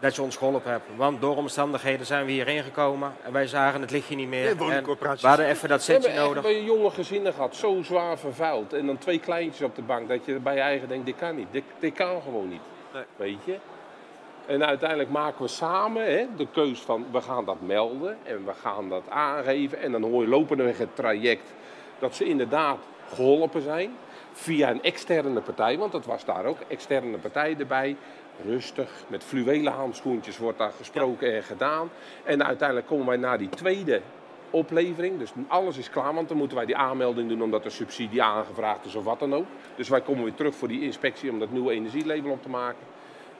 Dat 0.00 0.16
je 0.16 0.22
ons 0.22 0.36
geholpen 0.36 0.70
hebt. 0.70 0.84
Want 0.96 1.20
door 1.20 1.36
omstandigheden 1.36 2.06
zijn 2.06 2.26
we 2.26 2.32
hierheen 2.32 2.62
gekomen. 2.62 3.12
En 3.22 3.32
wij 3.32 3.46
zagen 3.46 3.80
het 3.80 3.90
lichtje 3.90 4.16
niet 4.16 4.28
meer. 4.28 4.42
Nee, 4.42 4.70
en 4.70 4.84
we 4.84 5.26
hadden 5.26 5.46
even 5.46 5.68
dat 5.68 5.86
We 5.86 5.92
hebben 5.92 6.10
setje 6.10 6.26
nodig. 6.26 6.42
bij 6.42 6.62
jonge 6.62 6.90
gezinnen 6.90 7.32
gehad, 7.32 7.56
zo 7.56 7.82
zwaar 7.82 8.18
vervuild. 8.18 8.72
En 8.72 8.86
dan 8.86 8.98
twee 8.98 9.18
kleintjes 9.18 9.66
op 9.66 9.76
de 9.76 9.82
bank, 9.82 10.08
dat 10.08 10.24
je 10.24 10.34
bij 10.34 10.54
je 10.54 10.60
eigen 10.60 10.88
denkt, 10.88 11.06
dit 11.06 11.16
kan 11.16 11.36
niet. 11.36 11.46
Dit, 11.50 11.64
dit 11.78 11.94
kan 11.94 12.22
gewoon 12.22 12.48
niet. 12.48 12.60
Nee. 12.92 13.02
Weet 13.16 13.44
je? 13.44 13.56
En 14.46 14.66
uiteindelijk 14.66 15.10
maken 15.10 15.42
we 15.42 15.48
samen 15.48 16.04
hè, 16.04 16.26
de 16.36 16.46
keus 16.52 16.80
van, 16.80 17.06
we 17.12 17.20
gaan 17.20 17.44
dat 17.44 17.60
melden 17.60 18.18
en 18.22 18.44
we 18.44 18.52
gaan 18.62 18.88
dat 18.88 19.02
aangeven. 19.08 19.80
En 19.80 19.92
dan 19.92 20.02
hoor 20.02 20.22
je 20.22 20.28
lopendeweg 20.28 20.78
het 20.78 20.96
traject 20.96 21.52
dat 21.98 22.14
ze 22.14 22.24
inderdaad 22.24 22.78
geholpen 23.14 23.62
zijn. 23.62 23.96
Via 24.32 24.70
een 24.70 24.82
externe 24.82 25.40
partij, 25.40 25.78
want 25.78 25.92
dat 25.92 26.06
was 26.06 26.24
daar 26.24 26.44
ook, 26.44 26.58
externe 26.68 27.18
partij 27.18 27.56
erbij. 27.58 27.96
Rustig, 28.44 28.90
met 29.06 29.24
fluwelen 29.24 29.72
handschoentjes 29.72 30.38
wordt 30.38 30.58
daar 30.58 30.72
gesproken 30.72 31.34
en 31.34 31.42
gedaan. 31.42 31.90
En 32.24 32.44
uiteindelijk 32.44 32.88
komen 32.88 33.06
wij 33.06 33.16
naar 33.16 33.38
die 33.38 33.48
tweede 33.48 34.00
oplevering. 34.50 35.18
Dus 35.18 35.32
alles 35.48 35.76
is 35.76 35.90
klaar, 35.90 36.14
want 36.14 36.28
dan 36.28 36.36
moeten 36.36 36.56
wij 36.56 36.66
die 36.66 36.76
aanmelding 36.76 37.28
doen 37.28 37.42
omdat 37.42 37.64
er 37.64 37.70
subsidie 37.70 38.22
aangevraagd 38.22 38.84
is 38.84 38.94
of 38.94 39.04
wat 39.04 39.18
dan 39.18 39.34
ook. 39.34 39.46
Dus 39.76 39.88
wij 39.88 40.00
komen 40.00 40.24
weer 40.24 40.34
terug 40.34 40.54
voor 40.54 40.68
die 40.68 40.82
inspectie 40.82 41.30
om 41.30 41.38
dat 41.38 41.50
nieuwe 41.50 41.72
energielabel 41.72 42.30
op 42.30 42.42
te 42.42 42.48
maken. 42.48 42.86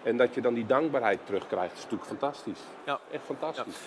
En 0.02 0.16
dat 0.16 0.34
je 0.34 0.40
dan 0.40 0.54
die 0.54 0.66
dankbaarheid 0.66 1.18
terugkrijgt, 1.24 1.76
is 1.76 1.82
natuurlijk 1.82 2.08
fantastisch. 2.08 2.60
Ja. 2.84 3.00
Echt 3.10 3.24
fantastisch. 3.24 3.78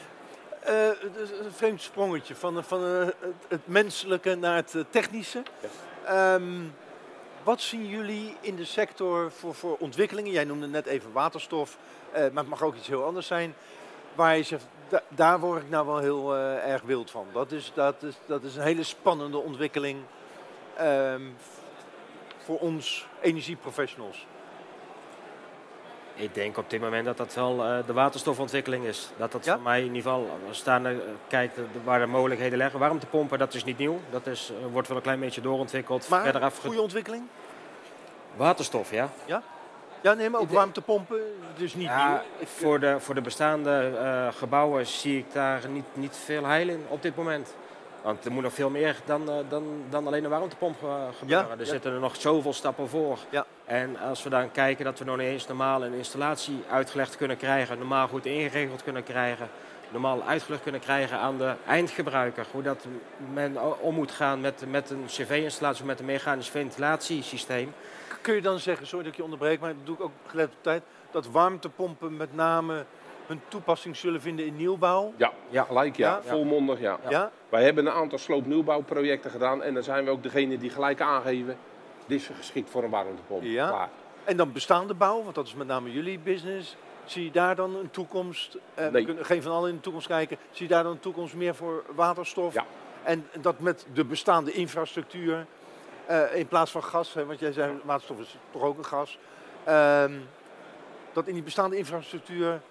Eh, 0.60 0.88
het 0.88 1.16
is 1.16 1.30
een 1.46 1.52
vreemd 1.52 1.82
sprongetje 1.82 2.36
van, 2.36 2.64
van 2.64 2.86
eh, 2.86 3.06
het, 3.06 3.36
het 3.48 3.68
menselijke 3.68 4.36
naar 4.36 4.56
het 4.56 4.76
eh, 4.76 4.82
technische. 4.90 5.44
Ehm, 6.06 6.44
wat 7.44 7.62
zien 7.62 7.88
jullie 7.88 8.36
in 8.42 8.56
de 8.56 8.66
sector 8.66 9.32
voor, 9.32 9.56
voor 9.56 9.78
ontwikkelingen? 9.80 10.32
Jij 10.32 10.44
noemde 10.44 10.68
net 10.68 10.86
even 10.86 11.12
waterstof, 11.12 11.78
eh, 12.12 12.20
maar 12.20 12.32
het 12.44 12.48
mag 12.48 12.62
ook 12.64 12.76
iets 12.76 12.88
heel 12.88 13.04
anders 13.04 13.28
zijn. 13.28 13.54
Waar 14.16 14.38
je 14.38 14.44
zegt, 14.44 14.66
da- 14.90 15.04
daar 15.10 15.40
word 15.40 15.62
ik 15.62 15.70
nou 15.70 15.86
wel 15.86 15.98
heel 15.98 16.36
eh, 16.36 16.72
erg 16.72 16.82
wild 16.82 17.12
van. 17.12 17.26
Dat 17.34 17.52
is, 17.52 17.72
dat, 17.74 18.04
is, 18.04 18.16
dat 18.26 18.44
is 18.44 18.56
een 18.56 18.64
hele 18.64 18.84
spannende 18.84 19.38
ontwikkeling 19.38 20.00
ehm, 20.76 21.22
voor 22.38 22.60
ons 22.60 23.08
energieprofessionals. 23.22 24.26
Ik 26.16 26.34
denk 26.34 26.58
op 26.58 26.70
dit 26.70 26.82
moment 26.82 27.06
dat 27.06 27.18
dat 27.18 27.34
wel 27.34 27.64
eh, 27.64 27.78
de 27.86 27.94
waterstofontwikkeling 27.94 28.86
is. 28.86 29.10
Dat 29.18 29.32
dat 29.32 29.46
Ja? 29.46 29.54
voor 29.54 29.64
mij 29.64 29.80
in 29.80 29.96
ieder 29.96 30.02
geval, 30.02 30.40
als 30.48 30.58
je 30.58 30.64
daar 30.64 30.82
naar 30.82 30.96
kijkt 31.28 31.58
eh, 31.58 31.64
waar 31.84 32.00
de 32.00 32.06
mogelijkheden 32.06 32.58
liggen. 32.58 32.80
Warmtepompen, 32.80 33.40
dat 33.40 33.54
is 33.54 33.64
niet 33.64 33.78
nieuw. 33.78 34.00
Dat 34.10 34.28
is, 34.28 34.52
eh, 34.60 34.72
wordt 34.72 34.88
wel 34.88 34.98
een 34.98 35.04
klein 35.04 35.20
beetje 35.20 35.42
doorontwikkeld. 35.42 36.10
Maar 36.10 36.24
verder 36.24 36.42
afge... 36.42 36.68
goede 36.68 36.82
ontwikkeling? 36.82 37.24
Waterstof, 38.36 38.92
ja. 38.92 39.10
Ja, 40.02 40.14
nee, 40.14 40.30
maar 40.30 40.42
ook 40.42 40.52
warmtepompen, 40.52 41.20
dus 41.58 41.74
niet 41.74 41.88
ja 41.88 42.10
nieuw. 42.10 42.48
Voor, 42.48 42.80
de, 42.80 43.00
voor 43.00 43.16
de 43.16 43.22
bestaande 43.22 43.92
gebouwen 44.38 44.88
zie 44.88 45.18
ik 45.18 45.34
daar 45.34 45.62
niet, 45.70 45.86
niet 45.94 46.18
veel 46.26 46.46
heil 46.46 46.70
in 46.70 46.86
op 46.88 47.02
dit 47.02 47.16
moment. 47.16 47.56
Want 48.02 48.26
er 48.26 48.32
moet 48.32 48.44
nog 48.44 48.54
veel 48.54 48.70
meer 48.70 48.96
dan, 49.06 49.30
dan, 49.50 49.64
dan 49.90 50.08
alleen 50.08 50.24
een 50.24 50.30
warmtepomp 50.30 50.78
gebeuren. 51.18 51.48
Ja, 51.48 51.52
er 51.52 51.60
ja. 51.60 51.66
zitten 51.66 51.94
er 51.94 52.00
nog 52.00 52.16
zoveel 52.16 52.54
stappen 52.54 52.90
voor. 52.90 53.18
Ja. 53.30 53.46
En 53.72 53.98
als 54.00 54.24
we 54.24 54.30
dan 54.30 54.52
kijken 54.52 54.86
dat 54.86 55.00
we 55.00 55.06
nog 55.06 55.18
niet 55.18 55.28
eens 55.28 55.48
normaal 55.48 55.86
een 55.86 55.94
installatie 55.94 56.64
uitgelegd 56.70 57.18
kunnen 57.18 57.38
krijgen, 57.38 57.78
normaal 57.78 58.08
goed 58.08 58.26
ingeregeld 58.26 58.84
kunnen 58.84 59.04
krijgen, 59.04 59.50
normaal 59.90 60.24
uitgelegd 60.24 60.64
kunnen 60.64 60.82
krijgen 60.82 61.18
aan 61.18 61.38
de 61.38 61.54
eindgebruiker, 61.68 62.46
hoe 62.52 62.62
dat 62.62 62.86
men 63.34 63.82
om 63.82 63.96
moet 63.96 64.12
gaan 64.12 64.42
met, 64.42 64.64
met 64.70 64.90
een 64.90 65.04
cv-installatie 65.06 65.82
of 65.82 65.88
met 65.88 66.00
een 66.00 66.06
mechanisch 66.06 66.50
ventilatiesysteem. 66.50 67.74
Kun 68.22 68.36
je 68.36 68.42
dan 68.42 68.60
zeggen, 68.60 68.88
sorry 68.88 69.04
dat 69.04 69.12
ik 69.12 69.18
je 69.18 69.24
onderbreek, 69.24 69.60
maar 69.60 69.74
dat 69.76 69.86
doe 69.86 69.96
ik 69.96 70.02
ook 70.02 70.12
gelet 70.26 70.48
op 70.48 70.58
tijd, 70.62 70.84
dat 71.12 71.28
warmtepompen 71.28 72.18
met 72.18 72.36
name 72.36 72.86
hun 73.28 73.42
toepassing 73.48 73.98
zullen 73.98 74.22
vinden 74.22 74.46
in 74.46 74.56
nieuwbouw? 74.56 75.14
Ja, 75.16 75.32
Ja. 75.50 75.64
gelijk 75.64 75.96
ja. 75.96 76.10
Ja? 76.10 76.30
Volmondig 76.30 76.80
ja. 76.80 77.00
Ja? 77.10 77.32
Wij 77.50 77.64
hebben 77.64 77.86
een 77.86 77.94
aantal 77.94 78.18
sloopnieuwbouwprojecten 78.18 79.32
gedaan 79.32 79.64
en 79.64 79.74
dan 79.74 79.84
zijn 79.84 80.06
we 80.06 80.12
ook 80.12 80.24
degene 80.24 80.58
die 80.58 80.70
gelijk 80.70 81.02
aangeven, 81.02 81.58
dit 82.06 82.20
is 82.22 82.30
geschikt 82.38 82.70
voor 82.70 82.84
een 82.84 82.90
warmtepomp. 82.90 83.44
Ja. 83.44 83.68
Klaar. 83.68 83.90
En 84.24 84.38
dan 84.38 84.52
bestaande 84.52 84.94
bouw, 84.94 85.24
want 85.24 85.36
dat 85.36 85.48
is 85.48 85.54
met 85.54 85.68
name 85.68 85.92
jullie 85.92 86.20
business. 86.20 86.76
Zie 87.06 87.24
je 87.24 87.32
daar 87.32 87.56
dan 87.56 87.76
een 87.76 87.90
toekomst? 87.92 88.58
Eh, 88.74 88.86
We 88.86 88.92
Nee. 88.92 89.06
kunnen 89.06 89.26
geen 89.26 89.42
van 89.42 89.52
allen 89.52 89.70
in 89.70 89.76
de 89.76 89.82
toekomst 89.82 90.08
kijken. 90.08 90.38
Zie 90.52 90.68
je 90.68 90.74
daar 90.74 90.84
dan 90.84 90.92
een 90.92 91.00
toekomst 91.00 91.34
meer 91.34 91.56
voor 91.56 91.84
waterstof? 91.96 92.54
Ja. 92.54 92.66
En 93.04 93.28
dat 93.42 93.60
met 93.60 93.86
de 93.94 94.06
bestaande 94.06 94.52
infrastructuur, 94.52 95.46
eh, 96.06 96.36
in 96.36 96.48
plaats 96.48 96.72
van 96.72 96.84
gas, 96.84 97.14
hè, 97.14 97.26
want 97.26 97.40
jij 97.40 97.52
zei 97.52 97.80
waterstof 97.84 98.20
is 98.20 98.38
toch 98.52 98.62
ook 98.62 98.78
een 98.78 98.86
gas. 98.86 99.18
ehm, 99.64 100.14
dat 101.14 101.28
in 101.28 101.34
die 101.34 101.44
bestaande 101.44 101.78
infrastructuur 101.78 102.62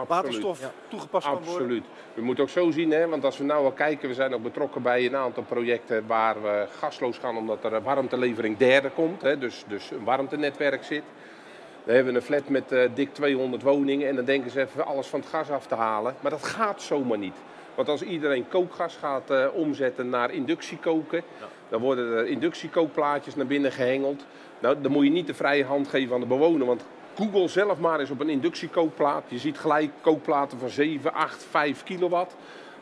Absoluut. 0.00 0.22
waterstof 0.22 0.60
Ja. 0.60 0.72
toegepast 0.88 1.26
kan 1.26 1.34
worden? 1.34 1.52
Absoluut. 1.54 1.84
We 2.14 2.22
moeten 2.22 2.44
ook 2.44 2.50
zo 2.50 2.70
zien, 2.70 2.90
hè, 2.90 3.08
want 3.08 3.24
als 3.24 3.38
we 3.38 3.44
nou 3.44 3.62
wel 3.62 3.72
kijken, 3.72 4.08
we 4.08 4.14
zijn 4.14 4.34
ook 4.34 4.42
betrokken 4.42 4.82
bij 4.82 5.06
een 5.06 5.16
aantal 5.16 5.42
projecten 5.42 6.06
waar 6.06 6.42
we 6.42 6.66
gasloos 6.78 7.18
gaan 7.18 7.36
omdat 7.36 7.64
er 7.64 7.72
een 7.72 7.82
warmtelevering 7.82 8.56
derde 8.56 8.90
komt, 8.90 9.22
hè, 9.22 9.38
dus, 9.38 9.64
dus 9.68 9.90
een 9.90 10.04
warmtenetwerk 10.04 10.84
zit. 10.84 11.02
We 11.84 11.92
hebben 11.92 12.14
een 12.14 12.22
flat 12.22 12.48
met 12.48 12.72
uh, 12.72 12.80
dik 12.94 13.14
200 13.14 13.62
woningen 13.62 14.08
en 14.08 14.16
dan 14.16 14.24
denken 14.24 14.50
ze 14.50 14.60
even 14.60 14.86
alles 14.86 15.06
van 15.06 15.20
het 15.20 15.28
gas 15.28 15.50
af 15.50 15.66
te 15.66 15.74
halen. 15.74 16.14
Maar 16.20 16.30
dat 16.30 16.44
gaat 16.44 16.82
zomaar 16.82 17.18
niet. 17.18 17.36
Want 17.74 17.88
als 17.88 18.02
iedereen 18.02 18.48
kookgas 18.48 18.96
gaat 18.96 19.30
uh, 19.30 19.46
omzetten 19.52 20.08
naar 20.08 20.30
inductiekoken, 20.30 21.22
ja. 21.40 21.46
dan 21.68 21.80
worden 21.80 22.16
er 22.16 22.26
inductiekookplaatjes 22.26 23.34
naar 23.34 23.46
binnen 23.46 23.72
gehengeld. 23.72 24.24
Nou, 24.58 24.80
dan 24.80 24.92
moet 24.92 25.04
je 25.04 25.10
niet 25.10 25.26
de 25.26 25.34
vrije 25.34 25.64
hand 25.64 25.88
geven 25.88 26.14
aan 26.14 26.20
de 26.20 26.26
bewoner, 26.26 26.66
want 26.66 26.84
Google 27.16 27.48
zelf 27.48 27.78
maar 27.78 28.00
eens 28.00 28.10
op 28.10 28.20
een 28.20 28.28
inductiekookplaat. 28.28 29.24
Je 29.28 29.38
ziet 29.38 29.58
gelijk 29.58 29.90
kookplaten 30.00 30.58
van 30.58 30.68
7, 30.68 31.14
8, 31.14 31.46
5 31.50 31.82
kilowatt. 31.82 32.36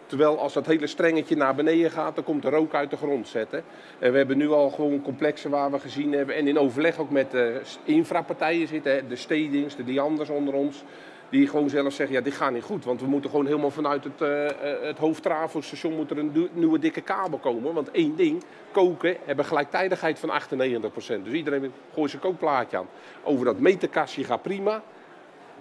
Terwijl 0.07 0.39
als 0.39 0.53
dat 0.53 0.67
hele 0.67 0.87
strengetje 0.87 1.37
naar 1.37 1.55
beneden 1.55 1.91
gaat, 1.91 2.15
dan 2.15 2.25
komt 2.25 2.43
de 2.43 2.51
rook 2.51 2.75
uit 2.75 2.91
de 2.91 2.97
grond 2.97 3.29
zetten. 3.29 3.65
En 3.99 4.13
we 4.13 4.19
hebben 4.19 4.37
nu 4.37 4.51
al 4.51 4.71
gewoon 4.71 5.03
complexen 5.03 5.51
waar 5.51 5.71
we 5.71 5.79
gezien 5.79 6.13
hebben. 6.13 6.35
En 6.35 6.49
in 6.49 6.59
overleg 6.59 6.99
ook 6.99 7.11
met 7.11 7.31
de 7.31 7.61
infrapartijen 7.85 8.69
zitten, 8.69 9.09
de 9.09 9.17
stedings, 9.17 9.77
de 9.77 9.85
dianders 9.85 10.29
onder 10.29 10.55
ons. 10.55 10.85
Die 11.33 11.49
gewoon 11.49 11.69
zelf 11.69 11.93
zeggen, 11.93 12.17
ja 12.17 12.23
dit 12.23 12.35
gaat 12.35 12.53
niet 12.53 12.63
goed. 12.63 12.85
Want 12.85 13.01
we 13.01 13.07
moeten 13.07 13.31
gewoon 13.31 13.47
helemaal 13.47 13.71
vanuit 13.71 14.05
het, 14.05 14.21
uh, 14.21 14.47
het 14.83 15.83
moet 15.83 16.11
er 16.11 16.19
een 16.19 16.49
nieuwe 16.53 16.79
dikke 16.79 17.01
kabel 17.01 17.39
komen. 17.39 17.75
Want 17.75 17.91
één 17.91 18.17
ding, 18.17 18.43
koken 18.71 19.17
hebben 19.25 19.45
gelijktijdigheid 19.45 20.19
van 20.19 20.31
98%. 20.31 21.25
Dus 21.25 21.33
iedereen 21.33 21.73
gooit 21.95 22.11
zijn 22.11 22.23
kookplaatje 22.23 22.77
aan. 22.77 22.89
Over 23.23 23.45
dat 23.45 23.59
meterkastje 23.59 24.25
gaat 24.25 24.43
prima. 24.43 24.83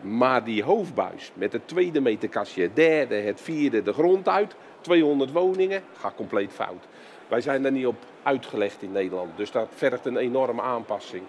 Maar 0.01 0.43
die 0.43 0.63
hoofdbuis 0.63 1.31
met 1.33 1.53
het 1.53 1.67
tweede 1.67 2.01
meterkastje, 2.01 2.61
het 2.61 2.75
derde, 2.75 3.15
het 3.15 3.41
vierde, 3.41 3.83
de 3.83 3.93
grond 3.93 4.29
uit, 4.29 4.55
200 4.81 5.31
woningen, 5.31 5.83
gaat 5.97 6.15
compleet 6.15 6.51
fout. 6.51 6.87
Wij 7.27 7.41
zijn 7.41 7.61
daar 7.61 7.71
niet 7.71 7.85
op 7.85 8.05
uitgelegd 8.23 8.81
in 8.81 8.91
Nederland, 8.91 9.37
dus 9.37 9.51
dat 9.51 9.67
vergt 9.75 10.05
een 10.05 10.17
enorme 10.17 10.61
aanpassing. 10.61 11.23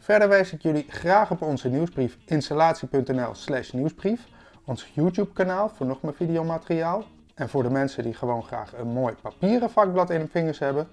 Verder 0.00 0.28
wijs 0.28 0.52
ik 0.52 0.62
jullie 0.62 0.84
graag 0.88 1.30
op 1.30 1.42
onze 1.42 1.68
nieuwsbrief 1.68 2.18
installatie.nl 2.24 3.34
slash 3.34 3.70
nieuwsbrief, 3.70 4.26
ons 4.64 4.90
YouTube 4.94 5.32
kanaal 5.32 5.68
voor 5.68 5.86
nog 5.86 6.02
meer 6.02 6.14
videomateriaal 6.14 7.04
en 7.34 7.48
voor 7.48 7.62
de 7.62 7.70
mensen 7.70 8.02
die 8.02 8.14
gewoon 8.14 8.42
graag 8.42 8.72
een 8.72 8.88
mooi 8.88 9.14
papieren 9.22 9.70
vakblad 9.70 10.10
in 10.10 10.18
hun 10.18 10.28
vingers 10.28 10.58
hebben, 10.58 10.88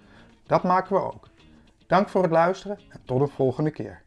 dat 0.45 0.63
maken 0.63 0.95
we 0.95 1.02
ook. 1.02 1.30
Dank 1.88 2.10
voor 2.10 2.21
het 2.21 2.32
luisteren 2.32 2.80
en 2.89 2.99
tot 3.06 3.19
de 3.19 3.28
volgende 3.28 3.71
keer. 3.71 4.02